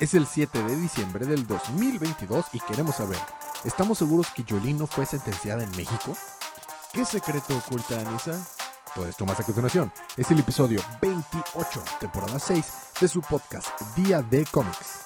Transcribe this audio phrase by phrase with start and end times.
[0.00, 3.18] Es el 7 de diciembre del 2022 y queremos saber,
[3.64, 6.16] ¿estamos seguros que Yolín no fue sentenciada en México?
[6.92, 8.44] ¿Qué secreto oculta Anisa?
[8.92, 9.92] Todo esto más a continuación.
[10.16, 12.66] Es el episodio 28, temporada 6
[13.00, 15.03] de su podcast Día de Cómics.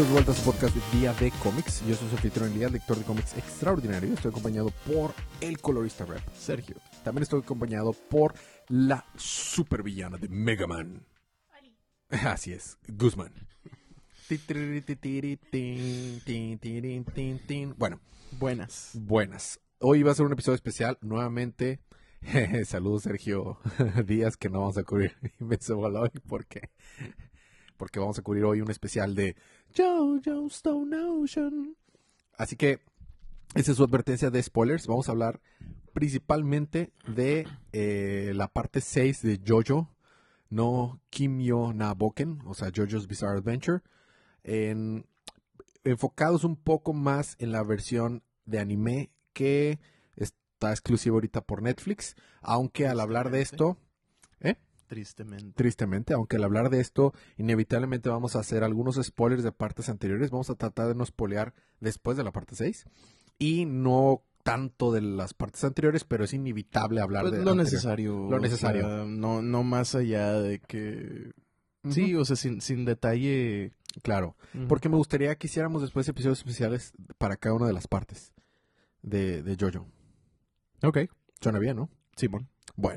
[0.00, 1.82] Bienvenidos de vuelta a su podcast Día de Cómics.
[1.86, 4.14] Yo soy su anfitrión Día, lector de cómics extraordinario.
[4.14, 6.76] Estoy acompañado por el colorista rap, Sergio.
[7.04, 8.32] También estoy acompañado por
[8.68, 11.04] la supervillana de Mega Man.
[12.08, 13.30] Así es, Guzmán.
[17.76, 18.00] Bueno,
[18.38, 18.92] Buenas.
[18.94, 19.60] buenas.
[19.80, 20.96] Hoy va a ser un episodio especial.
[21.02, 21.80] Nuevamente,
[22.64, 23.58] saludos Sergio
[24.06, 26.70] Díaz, que no vamos a cubrir Invincible hoy porque,
[27.76, 29.36] porque vamos a cubrir hoy un especial de
[29.74, 31.76] JoJo Stone Ocean.
[32.36, 32.80] Así que,
[33.54, 34.86] esa es su advertencia de spoilers.
[34.86, 35.40] Vamos a hablar
[35.92, 39.88] principalmente de eh, la parte 6 de JoJo,
[40.48, 43.80] no Kimyo na Boken, o sea, JoJo's Bizarre Adventure.
[44.42, 45.06] En,
[45.84, 49.78] enfocados un poco más en la versión de anime que
[50.16, 53.78] está exclusiva ahorita por Netflix, aunque al hablar de esto.
[54.90, 55.52] Tristemente.
[55.54, 60.30] tristemente, aunque al hablar de esto, inevitablemente vamos a hacer algunos spoilers de partes anteriores,
[60.32, 62.86] vamos a tratar de no spoilear después de la parte 6
[63.38, 67.64] y no tanto de las partes anteriores, pero es inevitable hablar Pues de lo anterior.
[67.72, 68.12] necesario.
[68.28, 68.82] Lo o necesario.
[68.82, 71.30] sea, no, no más allá de que...
[71.88, 73.72] Sí, o sea, sin, sin detalle.
[74.02, 74.36] Claro,
[74.68, 78.32] porque me gustaría que hiciéramos después episodios especiales para cada una de las partes
[79.02, 79.86] de, de JoJo.
[80.82, 80.98] Ok.
[81.40, 81.90] Suena bien, ¿no?
[82.16, 82.42] Simón.
[82.42, 82.50] Bueno,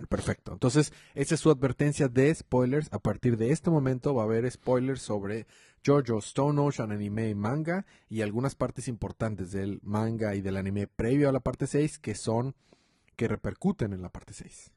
[0.08, 0.52] perfecto.
[0.54, 2.92] Entonces, esa es su advertencia de spoilers.
[2.94, 5.46] A partir de este momento va a haber spoilers sobre
[5.86, 10.88] JoJo, Stone Ocean, anime y manga y algunas partes importantes del manga y del anime
[10.88, 12.56] previo a la parte 6 que son,
[13.16, 14.72] que repercuten en la parte 6.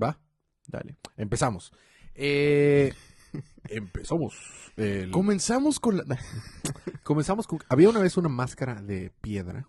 [0.00, 0.18] ¿Va?
[0.66, 0.96] Dale.
[1.16, 1.72] Empezamos.
[2.14, 2.92] Eh,
[3.68, 4.34] empezamos.
[4.76, 6.04] El- Comenzamos con la...
[7.02, 7.58] comenzamos con...
[7.68, 9.68] Había una vez una máscara de piedra.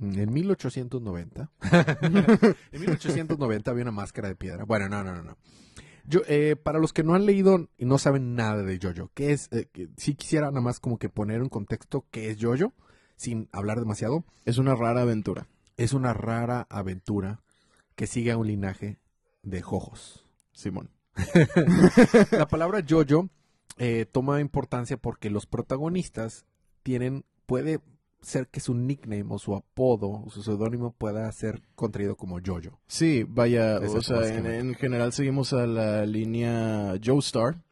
[0.00, 1.50] En 1890.
[2.72, 4.64] en 1890 había una máscara de piedra.
[4.64, 5.22] Bueno, no, no, no.
[5.22, 5.36] no.
[6.04, 9.32] Yo, eh, para los que no han leído y no saben nada de Jojo, ¿qué
[9.32, 9.48] es?
[9.52, 12.72] Eh, que- sí quisiera nada más como que poner en contexto qué es Jojo,
[13.16, 14.24] sin hablar demasiado.
[14.46, 15.48] Es una rara aventura.
[15.76, 17.42] Es una rara aventura
[17.94, 18.98] que sigue a un linaje
[19.42, 20.24] de jojos.
[20.52, 20.90] Simón.
[22.30, 23.28] La palabra Jojo
[23.76, 26.46] eh, toma importancia porque los protagonistas
[26.82, 27.80] tienen, puede
[28.20, 32.80] ser que su nickname o su apodo o su seudónimo pueda ser contraído como Jojo.
[32.86, 37.62] Sí, vaya, o sea, en, en general seguimos a la línea Joestar.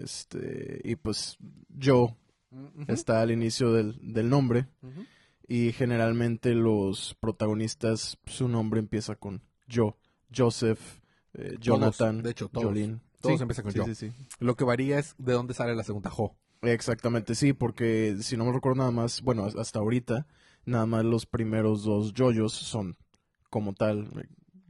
[0.00, 1.38] Este, y pues
[1.82, 2.14] Joe
[2.88, 4.66] está al inicio del, del nombre.
[4.82, 5.04] Ujú.
[5.48, 9.42] Y generalmente los protagonistas, su nombre empieza con
[9.72, 9.94] Joe,
[10.34, 11.00] Joseph,
[11.34, 12.66] eh, Jonathan, de hecho, todos.
[12.66, 13.00] Jolene.
[13.20, 13.94] Todos Sí, empiezan con sí, Joe.
[13.94, 14.12] sí.
[14.38, 16.36] Lo que varía es de dónde sale la segunda Jo.
[16.62, 20.26] Exactamente, sí, porque si no me recuerdo nada más, bueno, hasta ahorita,
[20.66, 22.96] nada más los primeros dos JoJos son
[23.48, 24.28] como tal eh,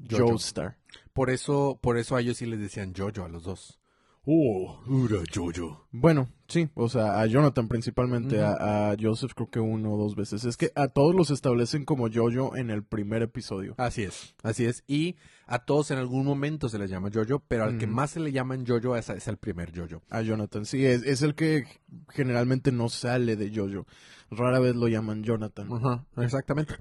[0.09, 0.29] Jojo.
[0.29, 0.79] Joestar.
[1.13, 3.81] Por eso, por eso a ellos sí les decían Jojo a los dos.
[4.25, 5.89] Oh, era Jojo.
[5.91, 10.15] Bueno, sí, o sea, a Jonathan principalmente, a, a Joseph creo que uno o dos
[10.17, 10.45] veces.
[10.45, 13.75] Es que a todos los establecen como Jojo en el primer episodio.
[13.79, 14.85] Así es, así es.
[14.87, 15.17] Y
[15.47, 18.33] a todos en algún momento se les llama Jojo, pero al que más se le
[18.33, 20.03] llaman Jojo es, es el primer Jojo.
[20.11, 21.65] A Jonathan, sí, es, es el que
[22.11, 23.87] generalmente no sale de Jojo.
[24.31, 25.73] Rara vez lo llaman Jonathan.
[25.73, 26.75] Ajá, exactamente.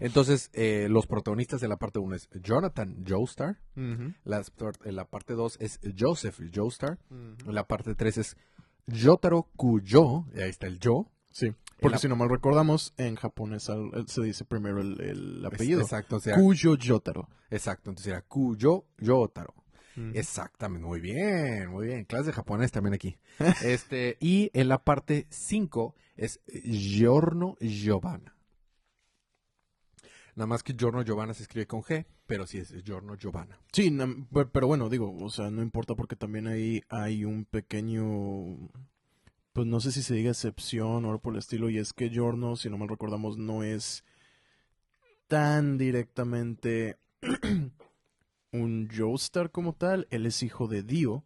[0.00, 3.58] Entonces, eh, los protagonistas de la parte 1 es Jonathan Joestar,
[4.24, 4.52] las-
[4.84, 6.98] en la parte 2 es Joseph Joestar,
[7.46, 8.36] la parte 3 es
[8.86, 11.10] Yotaro Kujo, y ahí está el Yo.
[11.30, 13.68] Sí, porque la- si no mal recordamos, en japonés
[14.06, 15.80] se dice primero el, el apellido.
[15.80, 17.28] Exacto, o sea, Kuyo Yotaro.
[17.50, 19.54] exacto, entonces era Kujo Yotaro.
[20.12, 22.04] Exactamente, muy bien, muy bien.
[22.04, 23.16] Clase de japonés también aquí.
[23.64, 28.33] este, y en la parte 5 es Giorno Giovanna.
[30.36, 33.58] Nada más que Giorno Giovanna se escribe con G, pero sí es Giorno Giovanna.
[33.72, 33.96] Sí,
[34.52, 38.68] pero bueno, digo, o sea, no importa porque también ahí hay un pequeño,
[39.52, 42.10] pues no sé si se diga excepción o algo por el estilo, y es que
[42.10, 44.04] Giorno, si no mal recordamos, no es
[45.28, 46.98] tan directamente
[48.52, 51.24] un Joestar como tal, él es hijo de Dio,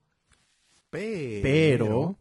[0.90, 2.19] Pero, pero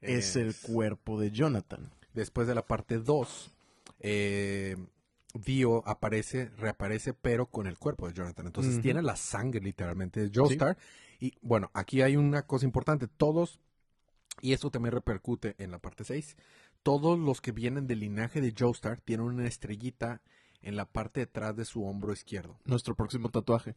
[0.00, 1.92] es el cuerpo de Jonathan.
[2.14, 3.50] Después de la parte 2,
[4.00, 4.76] eh,
[5.34, 8.46] Dio aparece, reaparece, pero con el cuerpo de Jonathan.
[8.46, 10.78] Entonces tiene la sangre literalmente de Joestar
[11.20, 13.06] Y bueno, aquí hay una cosa importante.
[13.06, 13.60] Todos,
[14.40, 16.36] y esto también repercute en la parte 6,
[16.82, 20.22] todos los que vienen del linaje de Joestar tienen una estrellita
[20.62, 22.58] en la parte de atrás de su hombro izquierdo.
[22.64, 23.76] Nuestro próximo tatuaje.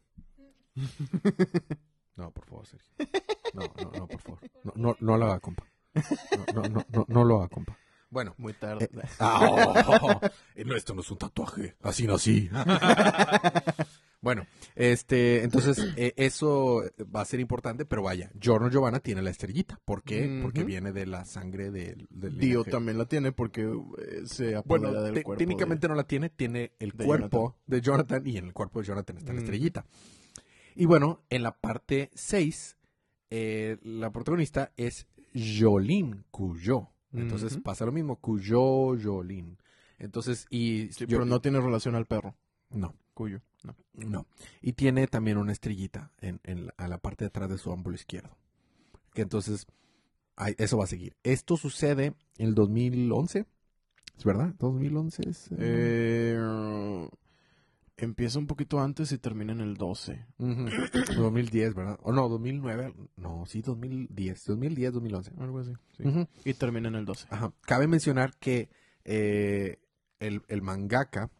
[2.16, 2.92] No, por favor, Sergio.
[3.54, 4.40] No, no, no, por favor.
[4.62, 5.64] No, no, no lo haga, compa.
[5.94, 7.78] No, no, no, no, no lo haga, compa.
[8.10, 8.34] Bueno.
[8.38, 8.90] Muy tarde.
[8.92, 10.20] Eh, ah, oh,
[10.64, 11.76] no, esto no es un tatuaje.
[11.80, 12.50] Así nací.
[14.20, 16.82] bueno, este, entonces, eh, eso
[17.14, 19.80] va a ser importante, pero vaya, Giorno Giovanna tiene la estrellita.
[19.84, 20.40] ¿Por qué?
[20.42, 22.70] Porque viene de la sangre del, del Dio linaje.
[22.72, 25.38] también la tiene porque eh, se apodera Bueno, del cuerpo.
[25.38, 28.86] técnicamente no la tiene, tiene el de cuerpo de Jonathan y en el cuerpo de
[28.86, 29.86] Jonathan está la estrellita.
[30.74, 32.76] Y bueno, en la parte 6,
[33.30, 36.88] la protagonista es Jolene Cuyo.
[37.12, 39.56] Entonces pasa lo mismo, Cuyo, Jolene.
[39.98, 42.34] Entonces, y Sí, yo- pero no tiene relación al perro.
[42.70, 43.40] no, Cuyo.
[43.64, 43.74] No.
[43.94, 44.26] no.
[44.62, 47.70] Y tiene también una estrellita en, en la, a la parte de atrás de su
[47.70, 48.30] hombro izquierdo.
[49.12, 49.66] Que entonces,
[50.56, 51.14] eso va a seguir.
[51.22, 52.06] Esto sucede
[52.38, 53.44] en el 2011.
[54.16, 54.54] ¿Es verdad?
[54.58, 55.48] ¿2011 es?
[55.52, 55.56] eh,
[56.38, 57.08] Eh,
[58.04, 60.26] empieza un poquito antes y termina en el 12.
[60.38, 60.66] Ujú.
[61.16, 61.98] 2010, ¿verdad?
[62.02, 62.94] O no, 2009.
[63.16, 64.44] No, sí, 2010.
[64.46, 65.32] 2010, 2011.
[65.38, 65.72] Algo así.
[65.96, 66.02] sí.
[66.06, 66.26] Ujú.
[66.44, 67.26] Y termina en el 12.
[67.30, 67.52] Ajá.
[67.62, 68.70] Cabe mencionar que
[69.04, 69.78] eh,
[70.18, 71.30] el, el mangaka,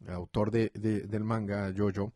[0.00, 2.12] el autor de, de- del manga, Jojo,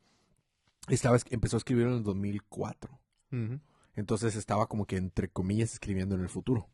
[0.89, 3.01] estaba, es- empezó a escribir en el 2004.
[3.33, 3.61] Ujú.
[3.97, 6.69] Entonces estaba como que, entre comillas, escribiendo en el futuro.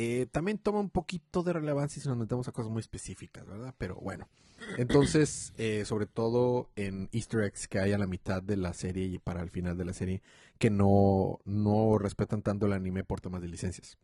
[0.00, 3.74] Eh, también toma un poquito de relevancia si nos metemos a cosas muy específicas, ¿verdad?
[3.78, 4.28] Pero bueno.
[4.76, 9.06] Entonces, eh, sobre todo en Easter eggs que hay a la mitad de la serie
[9.06, 10.22] y para el final de la serie,
[10.60, 13.98] que no, no respetan tanto el anime por temas de licencias.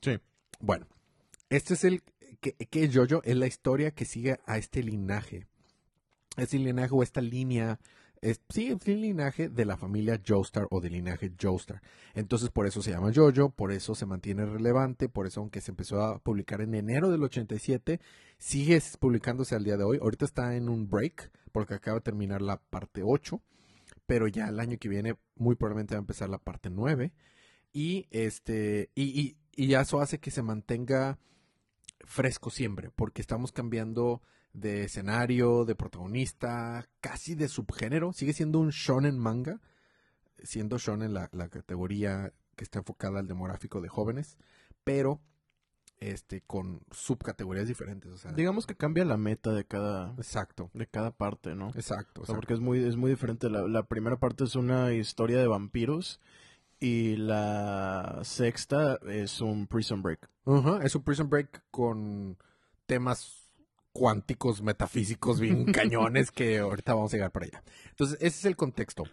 [0.00, 0.20] Sí.
[0.60, 0.86] Bueno,
[1.50, 2.04] este es el
[2.40, 5.48] que, que es Jojo, es la historia que sigue a este linaje.
[6.36, 7.80] Este linaje o esta línea,
[8.22, 11.82] es, sí, es el linaje de la familia Joestar o del linaje Joestar.
[12.14, 15.72] Entonces por eso se llama Jojo, por eso se mantiene relevante, por eso aunque se
[15.72, 18.00] empezó a publicar en enero del 87,
[18.38, 19.98] sigue publicándose al día de hoy.
[20.00, 23.42] Ahorita está en un break porque acaba de terminar la parte 8,
[24.06, 27.12] pero ya el año que viene muy probablemente va a empezar la parte 9
[27.72, 31.18] y este y, y, y eso hace que se mantenga
[32.04, 38.12] fresco siempre, porque estamos cambiando de escenario, de protagonista, casi de subgénero.
[38.12, 39.60] Sigue siendo un shonen manga,
[40.42, 44.36] siendo shonen la, la categoría que está enfocada al demográfico de jóvenes,
[44.84, 45.20] pero
[46.00, 48.12] este con subcategorías diferentes.
[48.12, 51.70] O sea, Digamos que cambia la meta de cada, exacto, de cada parte, ¿no?
[51.74, 52.22] exacto.
[52.22, 53.48] O sea, porque es muy, es muy diferente.
[53.48, 56.20] La, la primera parte es una historia de vampiros
[56.80, 60.28] y la sexta es un prison break.
[60.44, 62.36] Ajá, es un Prison Break con
[62.86, 63.41] temas
[63.92, 67.62] cuánticos, metafísicos bien cañones que ahorita vamos a llegar para allá.
[67.90, 69.04] Entonces, ese es el contexto.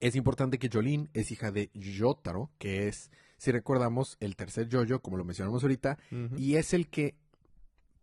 [0.00, 5.00] Es importante que Jolene es hija de Yotaro, que es, si recordamos, el tercer Jojo,
[5.00, 5.98] como lo mencionamos ahorita,
[6.36, 7.16] y es el que,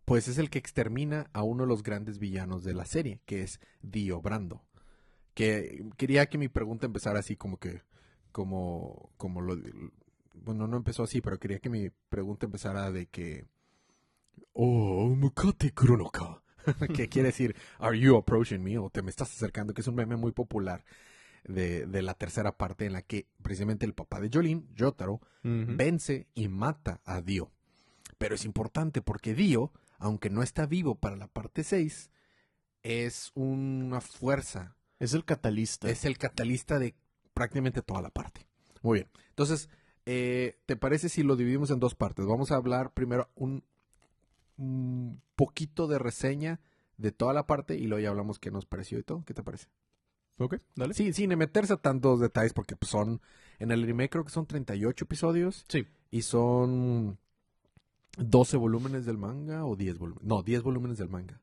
[0.06, 3.44] pues es el que extermina a uno de los grandes villanos de la serie, que
[3.44, 4.64] es Dio Brando.
[5.34, 7.82] Que quería que mi pregunta empezara así como que,
[8.32, 9.56] como, como lo,
[10.34, 13.46] bueno, no empezó así, pero quería que mi pregunta empezara de que,
[14.54, 16.42] oh, mukate kuronoka.
[16.94, 18.78] que quiere decir, are you approaching me?
[18.78, 20.84] O te me estás acercando, que es un meme muy popular
[21.46, 25.66] de, de la tercera parte en la que precisamente el papá de Jolene, Yotaro, Ujú.
[25.78, 27.52] vence y mata a Dio.
[28.18, 32.10] Pero es importante porque Dio, aunque no está vivo para la parte 6,
[32.84, 35.90] es una fuerza, Es el catalista.
[35.90, 36.96] es el catalista de
[37.34, 38.46] prácticamente toda la parte.
[38.82, 39.10] Muy bien.
[39.30, 39.70] Entonces,
[40.06, 42.26] eh, ¿te parece si lo dividimos en dos partes?
[42.26, 43.64] Vamos a hablar primero un,
[44.58, 46.60] un poquito de reseña
[46.98, 49.24] de toda la parte y luego ya hablamos qué nos pareció y todo.
[49.26, 49.68] ¿Qué te parece?
[50.40, 50.94] Ok, dale.
[50.94, 53.22] Sí, sin meterse a tantos detalles porque pues, son,
[53.60, 55.66] en el anime creo que son 38 episodios.
[55.68, 55.88] Sí.
[56.12, 57.18] Y son
[58.18, 60.28] 12 volúmenes del manga o 10 volúmenes.
[60.28, 61.42] No, 10 volúmenes del manga.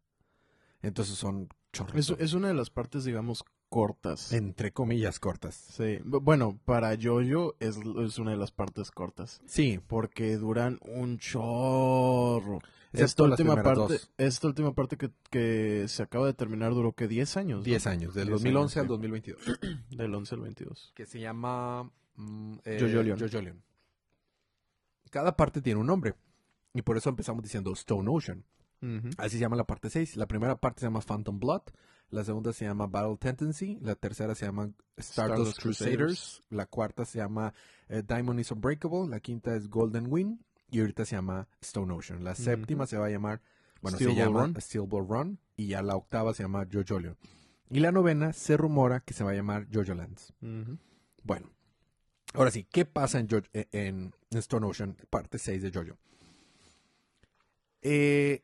[0.83, 2.11] Entonces son chorros.
[2.11, 4.33] Es, es una de las partes, digamos, cortas.
[4.33, 5.55] Entre comillas cortas.
[5.55, 5.99] Sí.
[6.05, 9.41] Bu- Bueno, para Jojo es, es una de las partes cortas.
[9.47, 12.61] Sí, Porque duran un chorro.
[12.93, 14.11] Esta última parte, dos.
[14.19, 17.59] esta última parte que, que se acaba de terminar duró que 10 años.
[17.59, 17.65] ¿no?
[17.65, 19.43] 10 años, del 10 2011 al años, 2022.
[19.45, 19.53] sí.
[19.97, 20.93] Del 11 al 22.
[20.95, 23.19] Que se llama mm, eh, Jojolion.
[23.19, 23.63] Jojolion.
[25.11, 26.15] Cada parte tiene un nombre.
[26.73, 28.45] Y por eso empezamos diciendo Stone Ocean.
[29.17, 30.17] Así se llama la parte 6.
[30.17, 31.63] La primera parte se llama Phantom Blood.
[32.15, 33.79] La segunda se llama Battle Tendency.
[33.83, 35.97] La tercera se llama Stardust, Stardust Crusaders.
[35.99, 36.43] Crusaders.
[36.51, 37.53] La cuarta se llama
[37.89, 39.09] eh, Diamond is Unbreakable.
[39.09, 40.41] La quinta es Golden Wind.
[40.71, 42.25] Y ahorita se llama Stone Ocean.
[42.25, 43.43] La séptima se va a llamar,
[43.83, 44.61] bueno, Steel se Ball llama Run.
[44.61, 45.39] Steel Ball Run.
[45.57, 47.17] Y ya la octava se llama Jojolion.
[47.71, 50.33] Y la novena se rumora que se va a llamar Jojo Lands.
[51.23, 51.51] Bueno,
[52.35, 55.97] Ahora sí, ¿qué pasa en, Jojo- en, en Stone Ocean, parte 6 de Jojo?
[57.83, 58.43] Eh,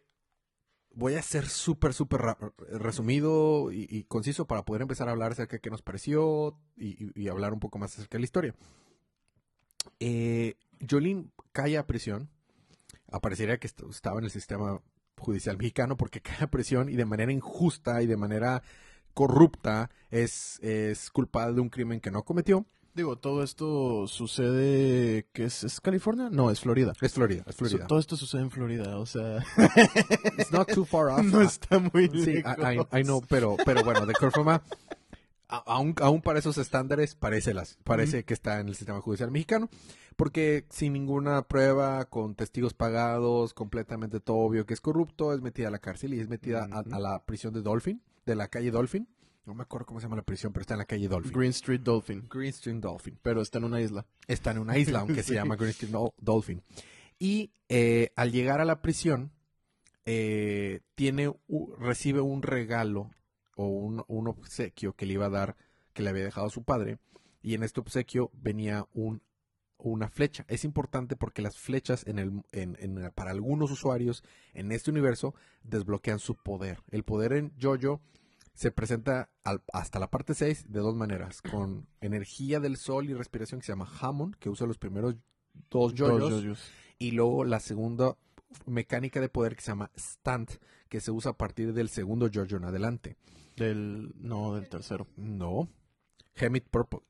[1.00, 2.21] voy a ser súper, súper
[2.69, 7.54] resumido y, conciso para poder empezar a hablar acerca de qué nos pareció y, hablar
[7.54, 8.54] un poco más acerca de la historia.
[9.99, 10.57] Eh,
[11.52, 12.28] cae a prisión.
[13.11, 14.83] Aparecería que est- estaba en el sistema
[15.19, 18.62] judicial mexicano porque cae a prisión y de manera injusta y de manera
[19.14, 22.66] corrupta es, es culpada de un crimen que no cometió.
[22.94, 25.62] Digo, todo esto sucede, ¿qué es?
[25.62, 26.28] ¿Es California?
[26.30, 26.92] No, es Florida.
[27.00, 27.82] Es Florida, es Florida.
[27.82, 29.44] So- todo esto sucede en Florida, o sea,
[30.38, 31.20] It's not too far off.
[31.25, 32.56] no está muy Sí, lejos.
[32.59, 34.62] I, I- I know, pero, pero bueno, de cualquier forma,
[35.49, 39.68] aún, aún para esos estándares parece, las, parece que está en el sistema judicial mexicano,
[40.16, 45.68] porque sin ninguna prueba, con testigos pagados, completamente todo obvio que es corrupto, es metida
[45.68, 49.09] a la cárcel y es metida a la prisión de Dolphin, de la calle Dolphin.
[49.47, 51.32] No me acuerdo cómo se llama la prisión, pero está en la calle Dolphin.
[51.32, 53.18] Green Street Dolphin, Green Street Dolphin.
[53.23, 54.06] pero está en una isla.
[54.28, 56.62] Está en una isla, aunque se llama Green Street Dol- Dolphin.
[57.18, 59.32] Y eh, al llegar a la prisión,
[60.04, 61.35] eh, tiene,
[61.78, 63.11] recibe un regalo
[63.56, 65.56] o un, un obsequio que le iba a dar,
[65.92, 66.99] que le había dejado a su padre.
[67.42, 69.23] Y en este obsequio venía un,
[69.78, 70.44] una flecha.
[70.49, 74.23] Es importante porque las flechas en el, en- en- para algunos usuarios
[74.54, 76.82] en este universo desbloquean su poder.
[76.90, 78.00] El poder en Jojo
[78.61, 81.40] se presenta al- hasta la parte 6 de dos maneras.
[81.40, 85.17] Con energía del sol y respiración que se llama Hammond, que usa los primeros
[85.71, 86.21] dos yoyos.
[86.99, 88.19] Y luego la segunda
[88.67, 90.50] mecánica de poder que se llama Stunt,
[90.90, 93.17] que se usa a partir del segundo yoyo en adelante.
[93.57, 95.07] Del, no, del tercero.
[95.17, 95.67] No.
[96.35, 97.00] Hemit Purple.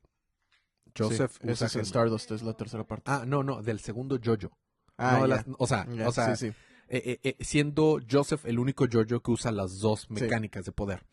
[0.97, 1.85] Joseph Sí, usa es Hemit.
[1.87, 3.11] Stardust, es la tercera parte.
[3.11, 4.51] Ah, no, no, del segundo yoyo.
[4.97, 6.55] Ah, No, las- o sea, o sea sí, sí.
[6.87, 11.03] eh, eh, eh, siendo Joseph el único yoyo que usa las dos mecánicas de poder.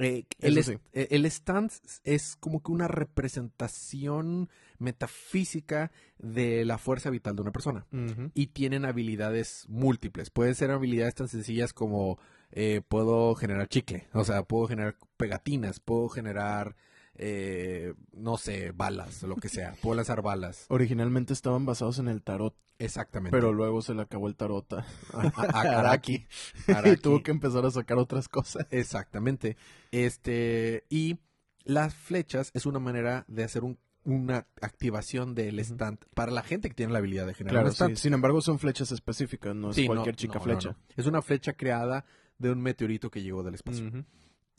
[0.00, 0.78] Eh, el, sí.
[0.92, 7.52] eh, el stance es como que una representación metafísica de la fuerza vital de una
[7.52, 7.86] persona.
[8.34, 10.30] Y tienen habilidades múltiples.
[10.30, 12.18] Pueden ser habilidades tan sencillas como
[12.52, 16.74] eh, puedo generar chicle, o sea, puedo generar pegatinas, puedo generar,
[17.22, 19.74] eh, no sé, balas, lo que sea.
[19.82, 20.64] Puedo lanzar balas.
[20.68, 23.36] Originalmente estaban basados en el tarot, Exactamente.
[23.36, 24.78] pero luego se le acabó el tarot a,
[25.12, 26.24] A- a- a- Araki.
[26.68, 26.90] Araki.
[26.92, 28.66] y tuvo que empezar a sacar otras cosas.
[28.70, 29.58] Exactamente.
[29.90, 31.18] Este, y
[31.64, 36.70] las flechas es una manera de hacer un- una activación del stand para la gente
[36.70, 37.96] que tiene la habilidad de generar Claro, un stand.
[37.96, 38.02] sí.
[38.04, 40.70] Sin embargo, son flechas específicas, no es Sí, no, cualquier chica no, flecha.
[40.70, 40.76] no.
[40.96, 42.06] Es una flecha creada
[42.38, 43.92] de un meteorito que llegó del espacio.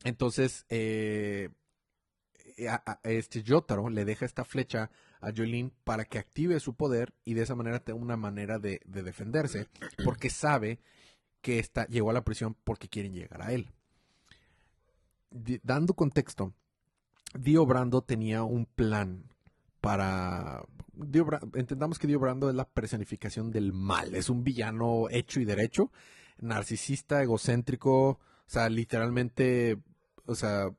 [0.04, 1.50] Entonces, eh,
[2.70, 4.90] a- a- este Yotaro le deja esta flecha
[5.20, 8.82] a Jolene para que active su poder y de esa manera tenga una manera de,
[8.86, 9.68] de defenderse,
[10.04, 10.80] porque sabe
[11.42, 13.70] que está, llegó a la prisión porque quieren llegar a él.
[15.64, 16.54] Dando contexto,
[17.40, 19.24] Dio Brando tenía un plan
[19.80, 20.64] para...
[20.94, 25.46] Dio entendamos que Dio Brando es la personificación del mal, es un villano hecho y
[25.46, 25.92] derecho,
[26.40, 29.80] narcisista, egocéntrico, o sea, literalmente,
[30.26, 30.70] o sea,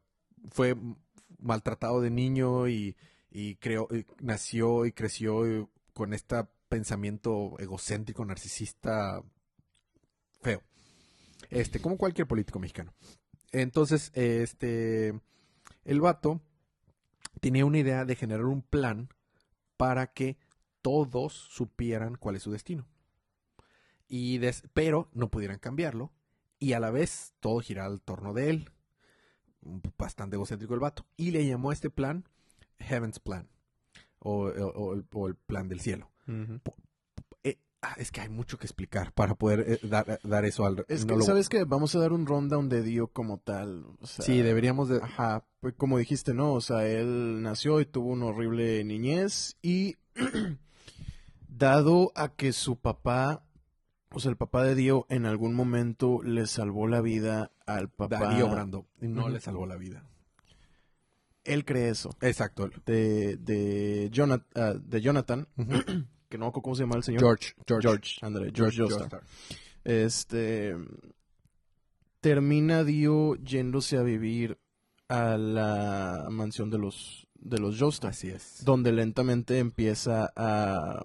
[0.50, 0.76] fue
[1.42, 2.96] maltratado de niño y,
[3.30, 6.36] y creó, y nació y creció eh, con este
[6.68, 9.22] pensamiento egocéntrico, narcisista,
[10.40, 10.62] feo.
[11.50, 12.94] Este, como cualquier político mexicano.
[13.50, 15.20] Entonces, este,
[15.84, 16.40] el vato
[17.40, 19.10] tenía una idea de generar un plan
[19.76, 20.38] para que
[20.80, 22.86] todos supieran cuál es su destino.
[24.08, 26.12] Y des- pero no pudieran cambiarlo.
[26.58, 28.70] Y a la vez todo giraba al torno de él.
[29.98, 31.04] Bastante egocéntrico el vato.
[31.16, 32.24] Y le llamó a este plan
[32.78, 33.48] Heaven's Plan.
[34.18, 36.10] O, o- o el, o el plan del cielo.
[37.44, 40.84] Eh, ah, es que hay mucho que explicar para poder eh, dar, dar eso al...
[40.88, 41.64] Es no que, lo- ¿sabes qué?
[41.64, 43.84] Vamos a dar un rundown de Dio como tal.
[44.02, 44.98] sea, Sí, deberíamos de...
[45.02, 46.52] Ajá, pues como dijiste, ¿no?
[46.52, 49.96] O sea, él nació y tuvo una horrible niñez y
[51.48, 53.44] dado a que su papá,
[54.14, 58.18] o sea, el papá de Dio en algún momento le salvó la vida al papá.
[58.20, 58.86] Darío Brando.
[59.00, 60.04] No le salvó la vida.
[61.44, 62.16] Él cree eso.
[62.20, 62.70] Exacto.
[62.86, 65.48] De, de, Jonat- ah, de Jonathan,
[66.28, 67.20] que no cómo se llama el señor.
[67.20, 67.54] George.
[67.66, 67.88] George.
[67.88, 68.94] George, ándale, George, George.
[68.96, 69.22] Joestar.
[69.84, 70.76] Este
[72.20, 74.58] termina Dio yéndose a vivir
[75.08, 78.64] a la mansión de los de los Joestar, Así es.
[78.64, 81.04] donde lentamente empieza a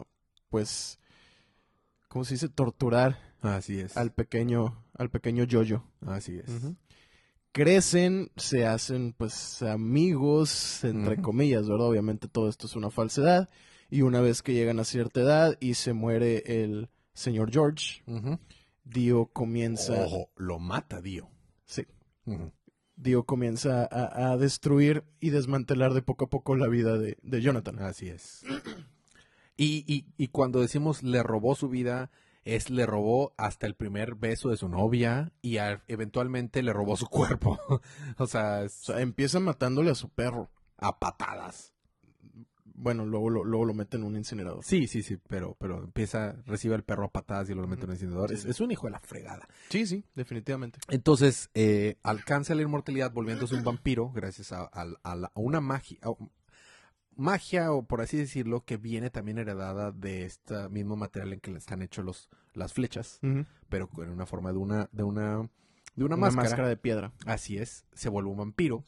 [0.49, 0.99] pues
[2.17, 2.49] ¿cómo se dice?
[2.49, 3.95] torturar Así es.
[3.95, 5.85] al pequeño al pequeño Jojo.
[6.01, 6.49] Así es.
[7.51, 11.85] Crecen, se hacen pues amigos entre comillas, ¿verdad?
[11.85, 13.49] Obviamente todo esto es una falsedad
[13.91, 18.03] y una vez que llegan a cierta edad y se muere el señor George.
[18.83, 21.29] Dio comienza Ojo, lo mata Dio.
[21.65, 21.85] Sí.
[22.95, 27.41] Dio comienza a, a destruir y desmantelar de poco a poco la vida de, de
[27.41, 27.77] Jonathan.
[27.77, 28.43] Así es.
[29.57, 32.11] Y, y, y cuando decimos le robó su vida,
[32.45, 36.95] es le robó hasta el primer beso de su novia y a- eventualmente le robó
[36.95, 37.59] su cuerpo.
[38.17, 40.49] o sea, es O sea, empieza matándole a su perro.
[40.77, 41.73] a patadas.
[42.79, 44.63] Bueno, luego lo, luego lo mete en un incinerador.
[44.63, 47.89] Sí, sí, sí, pero, pero empieza, recibe el perro a patadas y lo mete en
[47.89, 48.29] un incinerador.
[48.29, 48.49] Sí, Es, sí.
[48.51, 49.47] es un hijo de la fregada.
[49.69, 50.77] Sí, sí, definitivamente.
[50.89, 55.97] Entonces, eh, alcanza la inmortalidad volviéndose un vampiro gracias a, a- a la- una magia,
[57.17, 61.51] magia, o por así decirlo, que viene también heredada de este mismo material en que
[61.51, 63.19] están hechos los, las flechas,
[63.69, 65.49] pero en una forma de una, de una,
[65.95, 66.43] de una, Una máscara.
[66.43, 67.11] máscara de piedra.
[67.25, 68.83] Así es, se vuelve un vampiro.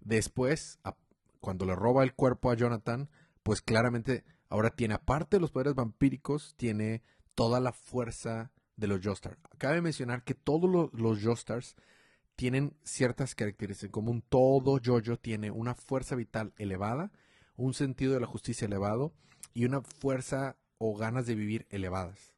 [0.00, 0.96] Después, a-
[1.40, 3.08] cuando le roba el cuerpo a Jonathan,
[3.42, 7.02] pues claramente ahora tiene, aparte de los poderes vampíricos, tiene
[7.34, 9.38] toda la fuerza de los Joestar.
[9.58, 11.76] Cabe mencionar que todos lo- los Joestars
[12.36, 14.24] tienen ciertas características en común.
[14.28, 17.12] Todo Jojo tiene una fuerza vital elevada,
[17.64, 19.12] un sentido de la justicia elevado
[19.54, 22.32] y una fuerza o ganas de vivir elevadas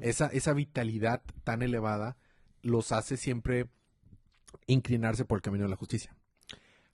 [0.00, 2.16] esa, esa vitalidad tan elevada
[2.62, 3.68] los hace siempre
[4.66, 6.16] inclinarse por el camino de la justicia.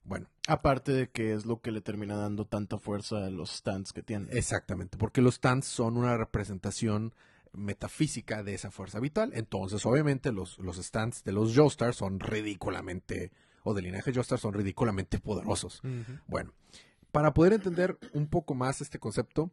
[0.03, 3.91] Bueno, Aparte de que es lo que le termina dando tanta fuerza a los stands
[3.91, 4.27] que tiene.
[4.31, 7.15] exactamente, porque los stands son una representación
[7.53, 9.31] metafísica de esa fuerza vital.
[9.33, 13.31] Entonces, obviamente, los, los stands de los Joestar son ridículamente,
[13.63, 15.81] o del linaje Joestar son ridículamente poderosos.
[16.27, 16.53] Bueno,
[17.15, 19.49] para poder entender un poco más este concepto,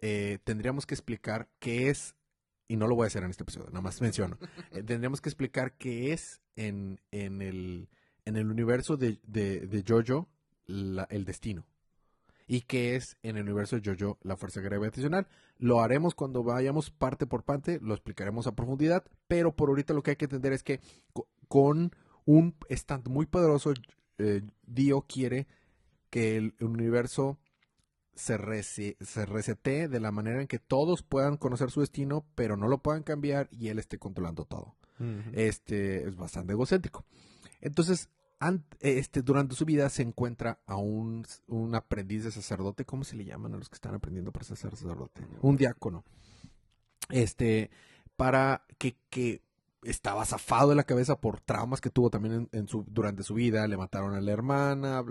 [0.00, 2.16] eh, tendríamos que explicar qué es,
[2.66, 4.36] y no lo voy a hacer en este episodio, nada más menciono,
[4.72, 7.88] eh, tendríamos que explicar qué es en, en, el,
[8.24, 10.28] en el universo de, de, de Jojo
[10.66, 11.64] la- el destino.
[12.48, 15.28] Y qué es en el universo de Jojo la fuerza gravitacional.
[15.58, 20.02] Lo haremos cuando vayamos parte por parte, lo explicaremos a profundidad, pero por ahorita lo
[20.02, 20.80] que hay que entender es que
[21.12, 21.92] co- con
[22.24, 23.72] un stand muy poderoso,
[24.18, 25.46] eh, Dio quiere
[26.10, 27.38] que el universo
[28.14, 32.56] se, rese- se resetee de la manera en que todos puedan conocer su destino, pero
[32.56, 34.76] no lo puedan cambiar y él esté controlando todo.
[35.32, 37.04] Este es bastante egocéntrico.
[37.60, 38.08] Entonces,
[38.80, 42.84] este, durante su vida se encuentra a un, un aprendiz de sacerdote.
[42.84, 45.22] ¿Cómo se le llaman a los que están aprendiendo para ser sacerdote?
[45.42, 46.04] Un diácono.
[47.10, 47.70] Este,
[48.16, 49.42] para que, que
[49.82, 53.34] estaba zafado de la cabeza por traumas que tuvo también en, en su, durante su
[53.34, 53.66] vida.
[53.66, 55.04] Le mataron a la hermana,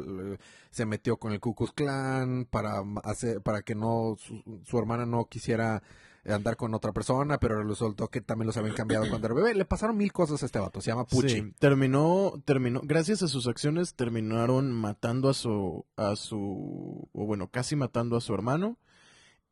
[0.71, 5.06] se metió con el Ku Klux Klan para, hacer, para que no su, su hermana
[5.06, 5.82] no quisiera
[6.25, 9.56] andar con otra persona, pero resultó que también los habían cambiado cuando era bebé.
[9.56, 11.30] Le pasaron mil cosas a este vato, se llama Pucci.
[11.30, 17.49] Sí, terminó, terminó, gracias a sus acciones terminaron matando a su, a su, o bueno,
[17.49, 18.77] casi matando a su hermano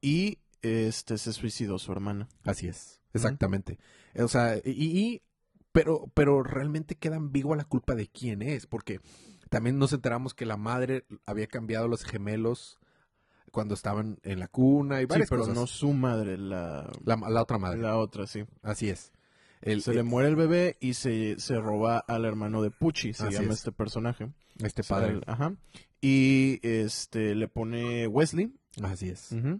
[0.02, 2.28] y este se suicidó su hermana.
[2.44, 3.78] Así es, exactamente.
[4.18, 5.22] O sea, y, y-
[5.72, 9.00] pero, pero realmente queda ambigua la culpa de quién es, porque
[9.50, 12.80] también nos enteramos que la madre había cambiado los gemelos
[13.52, 15.56] cuando estaban en la cuna y Sí, varias pero cosas.
[15.56, 18.44] no su madre, la, la, la otra madre, la otra, sí.
[18.62, 19.12] así es.
[19.62, 23.24] El- se le muere el bebé y se, se roba al hermano de Pucci, se
[23.24, 23.60] Así llama es.
[23.60, 24.30] este personaje.
[24.64, 25.56] este O sea, padre, el- ajá.
[26.02, 28.54] Y este le pone Wesley.
[28.84, 29.32] así es.
[29.32, 29.60] Ujú.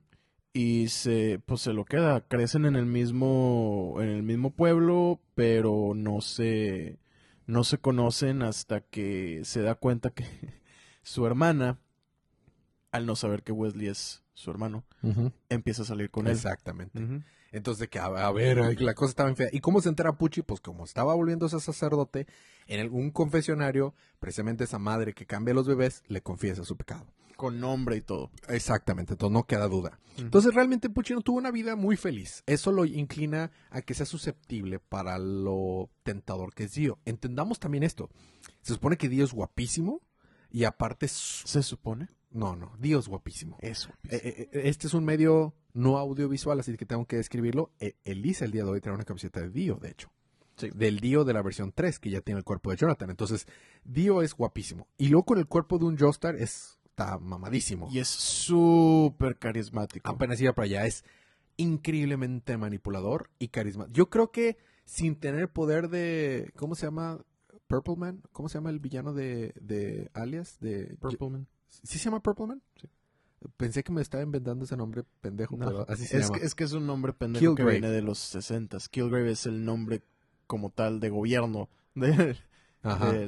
[0.58, 2.22] Y se, pues se lo queda.
[2.22, 6.98] Crecen en el mismo, en el mismo pueblo, pero no se,
[7.46, 10.24] no se conocen hasta que se da cuenta que
[11.04, 11.78] su hermana,
[12.94, 14.86] al no saber que Wesley es su hermano,
[15.50, 16.32] empieza a salir con él.
[16.32, 17.04] Exactamente.
[17.04, 17.22] Ujú.
[17.52, 19.50] Entonces, de que, a, a ver, la cosa estaba fea.
[19.52, 20.42] ¿Y cómo se entera Pucci?
[20.42, 22.28] Pues como estaba volviéndose sacerdote,
[22.68, 27.06] en algún confesionario, precisamente esa madre que cambia los bebés, le confiesa su pecado.
[27.36, 28.32] Con nombre y todo.
[28.48, 30.00] Exactamente, entonces no queda duda.
[30.18, 32.44] Entonces realmente Pucci no tuvo una vida muy feliz.
[32.46, 37.00] Eso lo inclina a que sea susceptible para lo tentador que es Dio.
[37.06, 38.10] Entendamos también esto.
[38.62, 40.02] Se supone que Dio es guapísimo
[40.50, 41.08] y aparte...
[41.10, 42.08] su- ¿Se supone?
[42.32, 43.58] No, no, Dio es guapísimo.
[43.62, 43.90] Eso.
[44.10, 47.72] Eh, eh, eh, Este es un medio no audiovisual, así que tengo que describirlo.
[47.80, 50.12] Eh, Elisa el día de hoy trae una camiseta de Dio, de hecho.
[50.58, 50.70] Sí.
[50.74, 53.10] Del Dio de la versión 3, que ya tiene el cuerpo de Jonathan.
[53.10, 53.46] Entonces,
[53.84, 54.88] Dio es guapísimo.
[54.98, 57.90] Y luego con el cuerpo de un Joestar es, está mamadísimo.
[57.92, 60.10] Y es súper carismático.
[60.10, 60.86] Apenas iba para allá.
[60.86, 61.04] Es
[61.58, 63.94] increíblemente manipulador y carismático.
[63.94, 66.52] Yo creo que sin tener poder de...
[66.56, 67.20] ¿Cómo se llama?
[67.68, 68.22] Purple Man.
[68.32, 70.58] ¿Cómo se llama el villano de, de Alias?
[70.62, 71.48] De, Purple Man.
[71.68, 72.62] ¿Sí se llama Purple Man?
[72.80, 72.88] Sí.
[73.58, 76.40] Pensé que me estaba inventando ese nombre pendejo, No, pero así se es, llama.
[76.40, 78.78] que, es que es un nombre pendejo que viene de los 60.
[78.90, 80.02] Kilgrave es el nombre
[80.48, 82.38] como tal de gobierno de-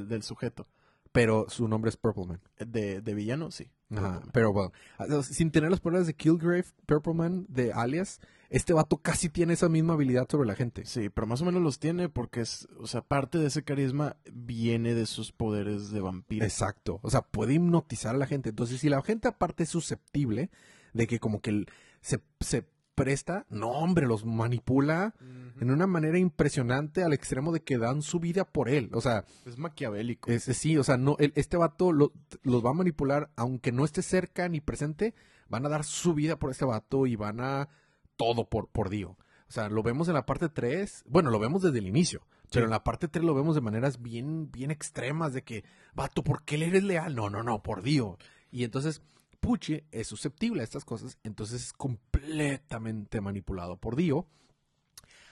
[0.07, 0.67] del sujeto.
[1.11, 2.41] Pero su nombre es Purple Man.
[2.57, 3.69] De, de villano, sí.
[3.89, 8.73] Ajá, pero bueno, ah, sin tener los poderes de Killgrave, Purple Man, de Alias, este
[8.73, 10.85] vato casi tiene esa misma habilidad sobre la gente.
[10.85, 14.17] Sí, pero más o menos los tiene porque es, o sea, parte de ese carisma
[14.31, 16.45] viene de sus poderes de vampiro.
[16.45, 18.49] Exacto, o sea, puede hipnotizar a la gente.
[18.49, 20.49] Entonces, si la gente aparte es susceptible
[20.93, 21.65] de que como que
[22.01, 22.65] se, se
[22.97, 25.13] presta, no hombre, los manipula
[25.61, 28.89] en una manera impresionante al extremo de que dan su vida por él.
[28.93, 30.31] O sea, Es maquiavélico.
[30.31, 33.85] es, sí, o sea, no, el- este vato lo- los va a manipular, aunque no
[33.85, 35.13] esté cerca ni presente,
[35.47, 37.69] van a dar su vida por este vato y van a
[38.17, 39.11] todo por, por Dio.
[39.11, 42.65] O sea, lo vemos en la parte 3, bueno, lo vemos desde el inicio, pero
[42.65, 46.43] en la parte 3 lo vemos de maneras bien, bien extremas de que, vato, ¿por
[46.43, 47.15] qué le eres leal?
[47.15, 48.17] No, no, no, por Dio.
[48.51, 49.01] Y entonces,
[49.39, 54.27] Puchi es susceptible a estas cosas, entonces es completamente manipulado por Dio,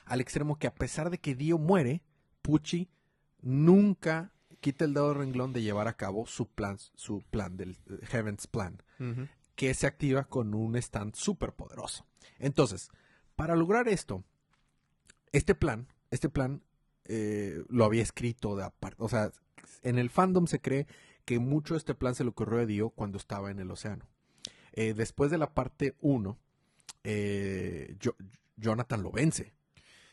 [0.06, 2.04] al extremo que a pesar de que Dio muere,
[2.42, 2.90] Pucci
[3.42, 7.72] nunca quita el dedo del renglón de llevar a cabo su plan, su plan del
[7.72, 8.82] eh, Heaven's Plan,
[9.56, 12.06] que se activa con un stand súper poderoso.
[12.40, 12.90] Entonces,
[13.36, 14.24] para lograr esto,
[15.32, 16.64] este plan, este plan
[17.06, 19.32] eh, lo había escrito de aparte, o sea,
[19.84, 20.88] en el fandom se cree
[21.26, 24.06] que mucho de este plan se le ocurrió a Dio cuando estaba en el océano.
[24.74, 26.38] Eh, después de la parte 1,
[27.04, 28.16] eh, Jo-
[28.58, 29.54] Jonathan lo vence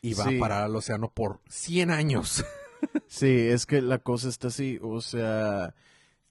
[0.00, 0.36] y va Sí.
[0.36, 2.44] a parar al océano por 100 años.
[3.06, 5.72] Sí, es que la cosa está así, o sea,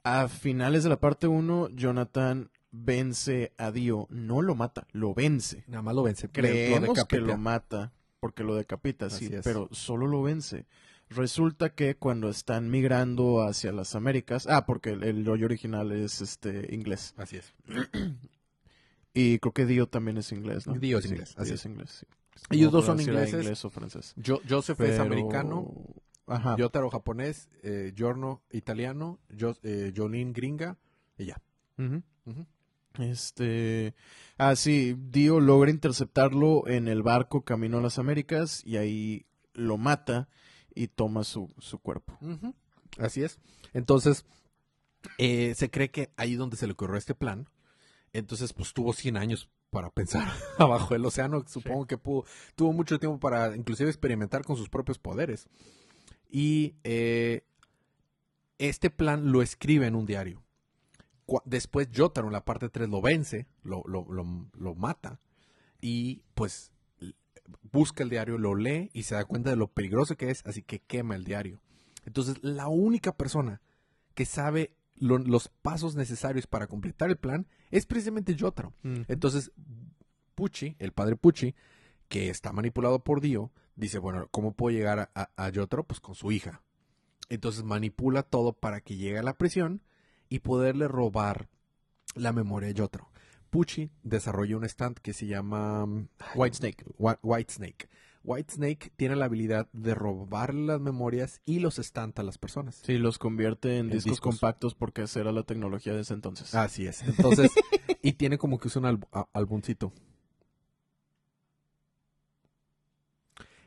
[0.03, 5.63] a finales de la parte 1, Jonathan vence a Dio, no lo mata, lo vence.
[5.67, 6.27] Nada más lo vence.
[6.27, 7.21] Creemos que decapita.
[7.21, 9.43] lo mata porque lo decapita, Así sí, es.
[9.45, 10.65] pero solo lo vence.
[11.15, 16.21] Resulta que cuando están migrando hacia las Américas, ah, porque el, el rollo original es
[16.21, 17.53] este inglés Así es.
[19.13, 20.73] y creo que Dio también es inglés, ¿no?
[20.75, 21.59] Dio es Sí, inglés, así Dio es.
[21.61, 21.89] es inglés.
[21.99, 22.05] sí.
[22.49, 23.33] Ellos No dos son ingleses.
[23.41, 24.15] inglés o francés.
[24.25, 25.73] Jo- Joseph es Pero- americano,
[26.27, 26.55] Ajá.
[26.57, 30.77] Yotaro japonés, eh, Giorno italiano, Jo- eh, Jolene gringa
[31.17, 31.41] y ya.
[32.99, 33.95] Este.
[34.37, 39.77] Ah, sí, Dio logra interceptarlo en el barco camino a las Américas y ahí lo
[39.77, 40.27] mata
[40.75, 42.17] y toma su, su cuerpo.
[42.97, 43.39] Así es.
[43.73, 44.25] Entonces,
[45.17, 47.47] eh, se cree que ahí donde se le ocurrió este plan,
[48.13, 52.99] entonces pues tuvo 100 años para pensar abajo del océano, supongo que pudo, tuvo mucho
[52.99, 55.47] tiempo para inclusive experimentar con sus propios poderes.
[56.29, 57.43] Y eh,
[58.57, 60.41] este plan lo escribe en un diario.
[61.45, 65.19] Después Jotaro en la parte 3 lo vence, lo, lo- lo- lo mata
[65.79, 66.71] y pues
[67.71, 70.61] busca el diario, lo lee y se da cuenta de lo peligroso que es, así
[70.63, 71.61] que quema el diario.
[72.05, 73.61] Entonces la única persona
[74.15, 78.73] que sabe lo- los pasos necesarios para completar el plan es precisamente Jotaro.
[79.07, 79.51] Entonces,
[80.35, 81.55] Pucci, el padre Pucci,
[82.07, 85.83] que está manipulado por Dio, dice, bueno, ¿cómo puedo llegar a, a, a Jotaro?
[85.85, 86.61] Pues con su hija.
[87.29, 89.81] Entonces manipula todo para que llegue a la prisión
[90.29, 91.47] y poderle robar
[92.15, 93.09] la memoria de Jotaro.
[93.51, 96.85] Pucci desarrolla un stand que se llama mm, White Snake.
[96.97, 97.89] Whi- White Snake.
[98.23, 102.75] White Snake tiene la habilidad de robar las memorias y los stand a las personas.
[102.83, 104.35] Sí, los convierte en, En discos, discos.
[104.35, 106.55] compactos porque esa era la tecnología de ese entonces.
[106.55, 107.01] Así es.
[107.07, 107.51] Entonces,
[108.01, 109.91] y tiene como que es un alb- a- álbumcito.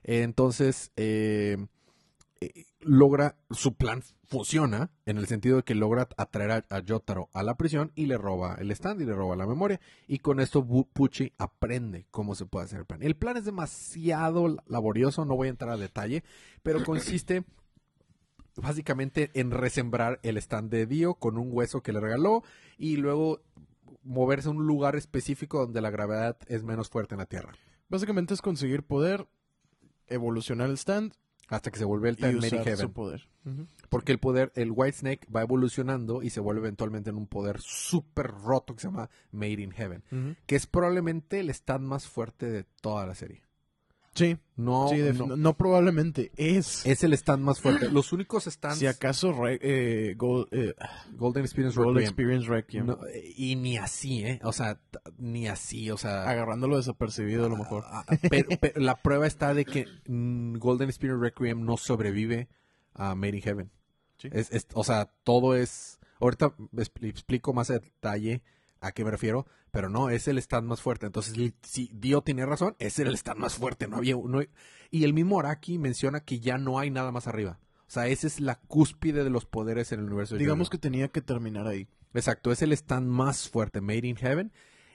[0.03, 1.67] Entonces, eh,
[2.81, 7.43] logra, su plan funciona en el sentido de que logra atraer a, a Jotaro a
[7.43, 9.81] la prisión y le roba el stand y le roba la memoria.
[10.09, 13.03] Y con esto Pucci aprende cómo se puede hacer el plan.
[13.03, 16.25] El plan es demasiado laborioso, no voy a entrar a detalle,
[16.63, 17.45] pero consiste
[18.57, 22.43] básicamente en resembrar el stand de Dio con un hueso que le regaló
[22.79, 23.41] y luego
[24.03, 27.55] moverse a un lugar específico donde la gravedad es menos fuerte en la Tierra.
[27.89, 29.27] Básicamente es conseguir poder,
[30.07, 31.15] evolucionar el stand
[31.49, 32.93] Hasta que se vuelve el Time Mary su Heaven.
[32.93, 33.29] poder.
[33.91, 37.61] Porque el poder, el White Snake va evolucionando y se vuelve eventualmente en un poder
[37.61, 40.37] súper roto que se llama Made in Heaven.
[40.47, 43.43] Que es probablemente el stand más fuerte de toda la serie.
[44.15, 44.97] Sí, No, sí,
[45.37, 46.87] no, probablemente, es.
[46.87, 47.91] es el stand más fuerte.
[47.91, 50.75] Los únicos stands Si acaso Re- eh, Gold, eh,
[51.17, 52.99] Golden Experience Gold Requiem, Experience Requiem, no,
[53.37, 54.41] y ni así, ¿eh?
[54.45, 54.81] O sea,
[55.19, 56.29] ni así, o sea...
[56.31, 57.83] agarrándolo desapercibido a lo mejor.
[57.89, 62.49] Ah, ah, pero, pero la prueba está de que mm, Golden Experience Requiem no sobrevive
[62.95, 63.71] a Made in Heaven.
[64.19, 64.29] Sí.
[64.33, 65.99] Es, es- o sea, todo es...
[66.21, 68.43] Ahorita expl- explico más a detalle
[68.87, 71.07] a qué me refiero, pero no, es el stand más fuerte.
[71.07, 73.89] Entonces, si Dio tiene razón, es el stand más fuerte.
[73.89, 74.49] No había no hay-
[74.91, 77.59] Y el mismo Araki menciona que ya no hay nada más arriba.
[77.87, 81.09] O sea, esa es la cúspide de los poderes en el universo Digamos que tenía
[81.09, 81.87] que terminar ahí.
[82.15, 84.53] Exacto, es el stand más fuerte, Made in Heaven.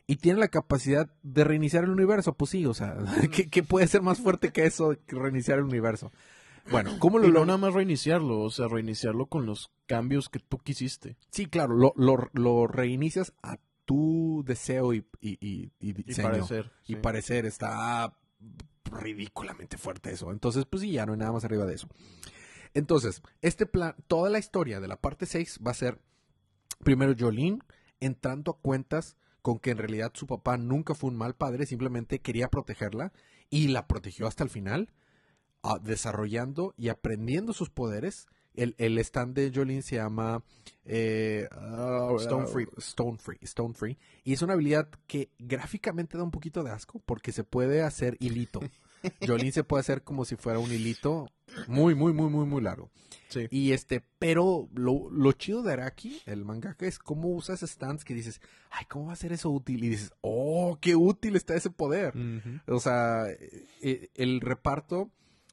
[0.08, 2.34] Y tiene la capacidad de reiniciar el universo.
[2.34, 2.98] Pues sí, o sea,
[3.32, 6.12] ¿qué, qué puede ser más fuerte que eso, que reiniciar el universo?
[6.72, 10.40] Bueno, ¿cómo lo Y no nada más reiniciarlo, o sea, reiniciarlo con los cambios que
[10.40, 11.18] tú quisiste.
[11.32, 13.58] Sí, claro, lo, lo, lo reinicias a
[13.90, 16.30] tu deseo y, y, y- y Y diseño.
[16.30, 16.72] parecer.
[16.86, 18.14] y parecer está
[18.86, 20.32] ridículamente fuerte eso.
[20.32, 21.88] Entonces, pues sí, ya no hay nada más arriba de eso.
[22.76, 26.00] Entonces, este plan, toda la historia de la parte 6 va a ser
[26.84, 27.60] primero Jolene
[28.00, 32.20] entrando a cuentas con que en realidad su papá nunca fue un mal padre, simplemente
[32.20, 33.12] quería protegerla
[33.50, 34.92] y la protegió hasta el final,
[35.64, 38.28] ah, desarrollando y aprendiendo sus poderes.
[38.62, 40.44] El, el stand de Jolene se llama
[40.86, 42.68] eh, ah, Stone Free.
[42.78, 43.38] Stone Free.
[43.42, 43.98] Stone Free.
[44.24, 48.18] Y es una habilidad que gráficamente da un poquito de asco porque se puede hacer
[48.20, 48.60] hilito.
[49.26, 51.28] Jolene se puede hacer como si fuera un hilito
[51.68, 52.90] muy, muy, muy, muy, muy largo.
[53.30, 53.48] Sí.
[53.50, 58.14] Y este, pero lo, lo chido de Araki, el mangaka, es cómo usas stands que
[58.14, 58.42] dices,
[58.72, 59.84] ay, ¿cómo va a ser eso útil?
[59.84, 62.14] Y dices, oh, qué útil está ese poder.
[62.68, 65.12] O sea, eh, el reparto